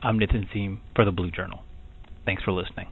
I'm 0.00 0.20
Nitin 0.20 0.46
Seam 0.52 0.80
for 0.94 1.04
the 1.04 1.10
Blue 1.10 1.32
Journal. 1.32 1.64
Thanks 2.24 2.44
for 2.44 2.52
listening. 2.52 2.86